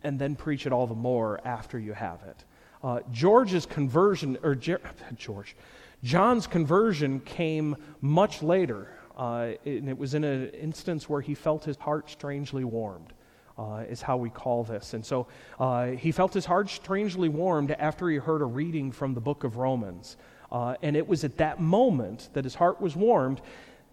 and 0.03 0.18
then 0.18 0.37
preach 0.37 0.67
it 0.67 0.73
all 0.73 0.87
the 0.87 0.94
more 0.94 1.40
after 1.44 1.79
you 1.79 1.92
have 1.94 2.23
it. 2.23 2.44
Uh, 2.83 3.00
George's 3.11 3.67
conversion, 3.67 4.38
or 4.42 4.54
George, 5.17 5.56
John's 6.04 6.46
conversion 6.46 7.21
came 7.21 7.77
much 8.00 8.42
later. 8.42 8.88
Uh, 9.19 9.54
and 9.66 9.88
it 9.88 9.98
was 9.98 10.14
in 10.14 10.23
an 10.23 10.48
instance 10.50 11.08
where 11.08 11.21
he 11.21 11.35
felt 11.35 11.64
his 11.64 11.77
heart 11.77 12.08
strangely 12.08 12.62
warmed, 12.62 13.12
uh, 13.58 13.83
is 13.88 14.00
how 14.00 14.16
we 14.16 14.31
call 14.31 14.62
this. 14.62 14.94
And 14.94 15.04
so 15.04 15.27
uh, 15.58 15.88
he 15.88 16.12
felt 16.12 16.33
his 16.33 16.46
heart 16.46 16.71
strangely 16.71 17.29
warmed 17.29 17.73
after 17.73 18.08
he 18.08 18.16
heard 18.16 18.42
a 18.42 18.44
reading 18.44 18.92
from 18.92 19.14
the 19.14 19.21
book 19.21 19.42
of 19.42 19.56
Romans. 19.56 20.16
Uh, 20.52 20.77
and 20.83 20.96
it 20.96 21.06
was 21.06 21.25
at 21.25 21.37
that 21.38 21.60
moment 21.60 22.29
that 22.33 22.44
his 22.44 22.54
heart 22.54 22.81
was 22.81 22.94
warmed 22.94 23.40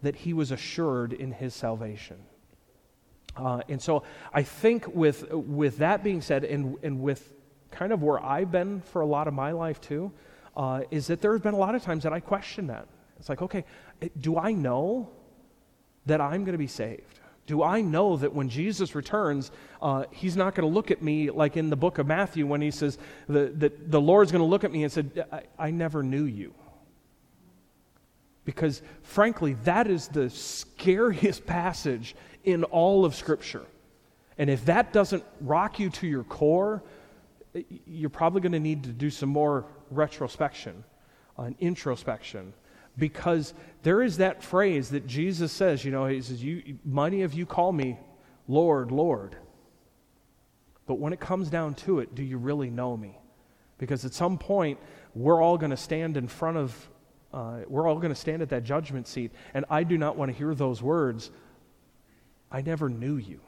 that 0.03 0.15
he 0.15 0.34
was 0.34 0.51
assured 0.51 1.11
in 1.11 1.32
his 1.32 1.55
salvation. 1.55 2.17
Uh, 3.36 3.61
and 3.67 3.82
so 3.82 4.03
I 4.32 4.43
think 4.43 4.88
with, 4.93 5.32
with 5.34 5.80
that 5.80 6.03
being 6.03 6.21
said, 6.21 6.43
and, 6.43 6.78
and 6.84 7.01
with 7.01 7.34
kind 7.71 7.91
of 7.91 8.03
where 8.03 8.23
I've 8.23 8.51
been 8.51 8.82
for 8.82 9.01
a 9.01 9.05
lot 9.05 9.28
of 9.28 9.34
my 9.34 9.51
life 9.51 9.82
too, 9.82 10.11
uh, 10.55 10.82
is 10.91 11.07
that 11.07 11.19
there 11.19 11.34
have 11.34 11.43
been 11.43 11.55
a 11.55 11.57
lot 11.57 11.76
of 11.76 11.84
times 11.84 12.03
that 12.03 12.13
I 12.13 12.19
question 12.19 12.67
that. 12.67 12.88
It's 13.19 13.30
like, 13.30 13.41
okay, 13.41 13.65
do 14.20 14.38
I 14.38 14.52
know 14.52 15.10
that 16.06 16.22
I'm 16.22 16.43
going 16.43 16.54
to 16.54 16.58
be 16.58 16.68
saved? 16.68 17.20
Do 17.48 17.62
I 17.62 17.82
know 17.82 18.18
that 18.18 18.34
when 18.34 18.50
Jesus 18.50 18.96
returns, 18.96 19.52
uh, 19.82 20.06
he's 20.12 20.36
not 20.36 20.56
going 20.56 20.68
to 20.68 20.74
look 20.74 20.89
at 20.89 21.04
me 21.04 21.30
like 21.30 21.58
in 21.58 21.70
the 21.70 21.76
book 21.76 22.00
of 22.00 22.08
Matthew 22.08 22.48
when 22.48 22.62
he 22.62 22.72
says 22.72 22.98
the, 23.28 23.52
that 23.58 23.91
the 23.91 24.02
Lord's 24.02 24.32
going 24.32 24.41
to 24.41 24.48
look 24.48 24.64
at 24.64 24.72
me 24.72 24.84
and 24.84 24.91
said, 24.91 25.26
I, 25.32 25.43
I 25.60 25.72
never 25.72 26.02
knew 26.02 26.26
you. 26.26 26.54
Because 28.46 28.82
frankly, 29.04 29.54
that 29.64 29.88
is 29.88 30.08
the 30.08 30.30
scariest 30.30 31.46
passage 31.48 32.16
in 32.43 32.64
all 32.64 33.06
of 33.06 33.16
Scripture. 33.16 33.66
And 34.38 34.50
if 34.50 34.66
that 34.66 34.91
doesn't 34.91 35.24
rock 35.41 35.80
you 35.80 35.89
to 35.91 36.08
your 36.08 36.24
core, 36.24 36.84
you're 37.86 38.10
probably 38.10 38.41
going 38.41 38.52
to 38.52 38.60
need 38.60 38.84
to 38.84 38.89
do 38.89 39.10
some 39.10 39.30
more 39.30 39.66
retrospection, 39.91 40.84
uh, 41.38 41.52
introspection, 41.60 42.54
because 42.98 43.54
there 43.84 44.02
is 44.02 44.18
that 44.18 44.43
phrase 44.43 44.89
that 44.89 45.06
Jesus 45.06 45.52
says, 45.52 45.84
you 45.84 45.91
know, 45.91 46.06
he 46.06 46.22
says, 46.22 46.43
you, 46.43 46.78
many 46.84 47.24
of 47.24 47.34
you 47.34 47.46
call 47.46 47.72
me 47.72 48.00
Lord, 48.48 48.91
Lord. 48.91 49.36
But 50.86 51.00
when 51.00 51.14
it 51.14 51.20
comes 51.20 51.50
down 51.50 51.74
to 51.76 52.00
it, 52.00 52.14
do 52.16 52.24
you 52.24 52.38
really 52.38 52.70
know 52.70 52.96
me? 52.96 53.18
Because 53.78 54.06
at 54.06 54.14
some 54.14 54.38
point, 54.38 54.80
we're 55.14 55.41
all 55.41 55.58
going 55.58 55.72
to 55.72 55.78
stand 55.78 56.16
in 56.18 56.28
front 56.28 56.58
of, 56.58 56.89
uh, 57.34 57.60
we're 57.68 57.88
all 57.88 57.98
going 57.98 58.14
to 58.14 58.20
stand 58.20 58.41
at 58.41 58.50
that 58.50 58.64
judgment 58.64 59.08
seat. 59.08 59.32
And 59.54 59.66
I 59.70 59.84
do 59.84 59.98
not 59.98 60.16
want 60.16 60.32
to 60.32 60.38
hear 60.38 60.54
those 60.54 60.82
words, 60.82 61.32
I 62.52 62.62
never 62.62 62.88
knew 62.89 63.18
you. 63.18 63.39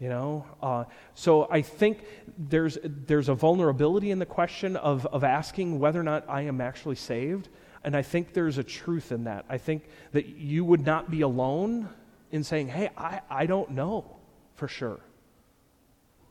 You 0.00 0.08
know, 0.08 0.44
uh, 0.60 0.84
so 1.14 1.48
I 1.50 1.62
think 1.62 2.04
there's 2.36 2.76
there's 2.82 3.28
a 3.28 3.34
vulnerability 3.34 4.10
in 4.10 4.18
the 4.18 4.26
question 4.26 4.76
of 4.76 5.06
of 5.06 5.22
asking 5.22 5.78
whether 5.78 6.00
or 6.00 6.02
not 6.02 6.24
I 6.28 6.42
am 6.42 6.60
actually 6.60 6.96
saved, 6.96 7.48
and 7.84 7.94
I 7.94 8.02
think 8.02 8.32
there's 8.32 8.58
a 8.58 8.64
truth 8.64 9.12
in 9.12 9.24
that. 9.24 9.44
I 9.48 9.58
think 9.58 9.84
that 10.12 10.26
you 10.26 10.64
would 10.64 10.84
not 10.84 11.10
be 11.10 11.20
alone 11.20 11.88
in 12.32 12.42
saying, 12.42 12.68
"Hey, 12.68 12.90
I, 12.96 13.20
I 13.30 13.46
don't 13.46 13.70
know 13.70 14.16
for 14.54 14.66
sure, 14.66 15.00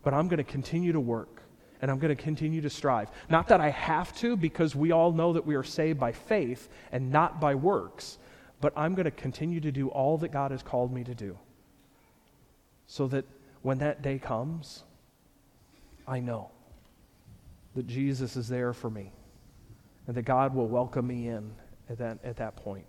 but 0.04 0.14
I'm 0.14 0.28
going 0.28 0.38
to 0.38 0.44
continue 0.44 0.92
to 0.92 1.00
work." 1.00 1.40
And 1.82 1.92
I'm 1.92 2.00
going 2.00 2.16
to 2.16 2.24
continue 2.24 2.62
to 2.62 2.70
strive. 2.70 3.10
Not 3.30 3.50
that 3.50 3.60
I 3.60 3.70
have 3.70 4.16
to, 4.20 4.38
because 4.38 4.74
we 4.74 4.94
all 4.94 5.12
know 5.12 5.34
that 5.34 5.46
we 5.46 5.56
are 5.56 5.64
saved 5.64 6.00
by 6.00 6.14
faith 6.14 6.70
and 6.94 7.12
not 7.12 7.42
by 7.42 7.56
works, 7.56 8.20
but 8.62 8.72
I'm 8.78 8.96
going 8.96 9.04
to 9.04 9.12
continue 9.12 9.60
to 9.60 9.70
do 9.70 9.90
all 9.90 10.18
that 10.20 10.30
God 10.30 10.52
has 10.52 10.64
called 10.64 10.94
me 10.94 11.04
to 11.04 11.14
do 11.14 11.38
so 12.88 13.08
that 13.08 13.26
when 13.64 13.80
that 13.80 14.02
day 14.02 14.18
comes, 14.18 14.86
I 16.08 16.22
know 16.22 16.52
that 17.76 17.86
Jesus 17.86 18.38
is 18.38 18.48
there 18.48 18.72
for 18.72 18.90
me 18.90 19.12
and 20.08 20.16
that 20.16 20.24
God 20.24 20.54
will 20.54 20.68
welcome 20.68 21.08
me 21.08 21.28
in 21.28 21.52
at 21.90 21.98
that, 21.98 22.20
at 22.24 22.38
that 22.38 22.56
point. 22.56 22.86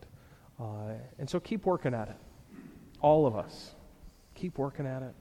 Uh, 0.61 0.93
and 1.19 1.29
so 1.29 1.41
keep 1.41 1.67
working 1.67 1.95
at 1.95 2.09
it. 2.09 2.17
All 3.01 3.27
of 3.27 3.37
us. 3.37 3.75
Keep 4.35 4.59
working 4.59 4.87
at 4.87 5.03
it. 5.03 5.15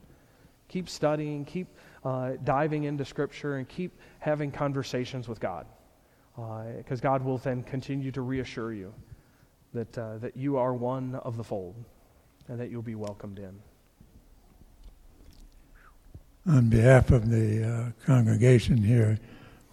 Keep 0.68 0.88
studying. 0.88 1.44
Keep 1.44 1.68
uh, 2.04 2.32
diving 2.44 2.84
into 2.84 3.04
Scripture 3.04 3.56
and 3.56 3.68
keep 3.68 3.98
having 4.18 4.50
conversations 4.50 5.28
with 5.28 5.40
God. 5.40 5.66
Because 6.36 7.00
uh, 7.00 7.02
God 7.02 7.24
will 7.24 7.38
then 7.38 7.62
continue 7.62 8.10
to 8.10 8.22
reassure 8.22 8.72
you 8.72 8.92
that, 9.72 9.96
uh, 9.96 10.18
that 10.18 10.36
you 10.36 10.56
are 10.56 10.74
one 10.74 11.14
of 11.16 11.36
the 11.36 11.44
fold 11.44 11.76
and 12.48 12.58
that 12.58 12.70
you'll 12.70 12.82
be 12.82 12.96
welcomed 12.96 13.38
in 13.38 13.60
on 16.46 16.68
behalf 16.68 17.10
of 17.10 17.30
the 17.30 17.64
uh, 17.64 18.04
congregation 18.04 18.76
here, 18.76 19.18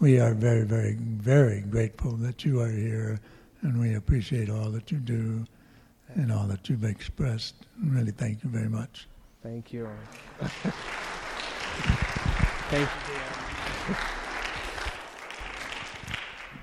we 0.02 0.18
are 0.18 0.34
very, 0.34 0.64
very, 0.64 0.94
very 0.94 1.60
grateful 1.60 2.10
that 2.16 2.44
you 2.44 2.60
are 2.60 2.68
here, 2.68 3.20
and 3.60 3.80
we 3.80 3.94
appreciate 3.94 4.50
all 4.50 4.68
that 4.68 4.90
you 4.90 4.98
do 4.98 5.46
and 6.14 6.32
all 6.32 6.44
that 6.48 6.68
you've 6.68 6.82
expressed. 6.82 7.54
Really, 7.80 8.10
thank 8.10 8.42
you 8.42 8.50
very 8.50 8.68
much. 8.68 9.06
Thank 9.44 9.72
you. 9.72 9.88
thank 12.68 12.88
you, 12.88 13.14
Dan. 13.14 13.96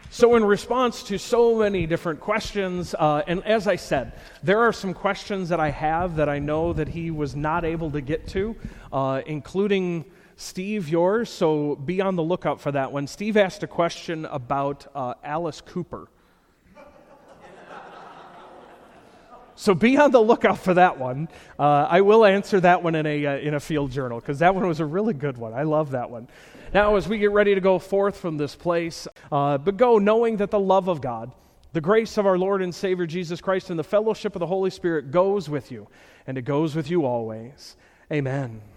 So, 0.10 0.36
in 0.36 0.44
response 0.44 1.02
to 1.04 1.18
so 1.18 1.60
many 1.60 1.88
different 1.88 2.20
questions, 2.20 2.94
uh, 2.94 3.24
and 3.26 3.42
as 3.46 3.68
I 3.68 3.78
said, 3.78 4.12
there 4.44 4.60
are 4.60 4.74
some 4.74 4.94
questions 4.94 5.48
that 5.48 5.62
I 5.62 5.70
have 5.70 6.18
that 6.18 6.28
I 6.28 6.40
know 6.40 6.74
that 6.74 6.90
he 6.90 7.10
was 7.10 7.38
not 7.38 7.64
able 7.64 7.90
to 7.92 8.02
get 8.02 8.28
to, 8.30 8.58
uh, 8.92 9.22
including 9.26 10.04
Steve, 10.40 10.88
yours. 10.88 11.30
So 11.30 11.76
be 11.76 12.00
on 12.00 12.16
the 12.16 12.24
lookout 12.24 12.62
for 12.62 12.72
that 12.72 12.94
one. 12.94 13.08
Steve 13.08 13.36
asked 13.36 13.62
a 13.64 13.68
question 13.68 14.24
about 14.26 14.88
uh, 14.96 15.16
Alice 15.22 15.60
Cooper. 15.60 16.08
So 19.56 19.76
be 19.76 19.98
on 19.98 20.12
the 20.12 20.22
lookout 20.22 20.58
for 20.58 20.74
that 20.76 20.98
one. 20.98 21.28
Uh, 21.60 21.86
I 21.90 22.00
will 22.00 22.24
answer 22.24 22.62
that 22.62 22.82
one 22.82 22.96
in 22.96 23.06
a, 23.06 23.26
uh, 23.26 23.38
in 23.40 23.56
a 23.56 23.60
field 23.60 23.92
journal 23.92 24.22
because 24.22 24.40
that 24.40 24.56
one 24.56 24.66
was 24.66 24.80
a 24.80 24.86
really 24.86 25.14
good 25.14 25.38
one. 25.38 25.54
I 25.54 25.64
love 25.64 25.92
that 25.92 26.10
one. 26.10 26.30
Now, 26.74 26.96
as 26.96 27.10
we 27.10 27.18
get 27.18 27.32
ready 27.32 27.54
to 27.54 27.60
go 27.60 27.78
forth 27.78 28.16
from 28.16 28.38
this 28.38 28.56
place, 28.56 29.10
uh, 29.34 29.58
but 29.58 29.76
go 29.76 29.98
knowing 29.98 30.38
that 30.38 30.52
the 30.52 30.60
love 30.60 30.88
of 30.88 31.02
God, 31.02 31.34
the 31.74 31.82
grace 31.82 32.18
of 32.18 32.26
our 32.26 32.38
Lord 32.38 32.62
and 32.62 32.74
Savior 32.74 33.06
Jesus 33.06 33.42
Christ, 33.42 33.72
and 33.72 33.78
the 33.78 33.84
fellowship 33.84 34.38
of 34.38 34.40
the 34.40 34.48
Holy 34.48 34.70
Spirit 34.70 35.12
goes 35.12 35.50
with 35.50 35.70
you, 35.70 35.90
and 36.26 36.38
it 36.38 36.44
goes 36.44 36.78
with 36.78 36.90
you 36.90 37.06
always. 37.06 37.76
Amen. 38.10 38.62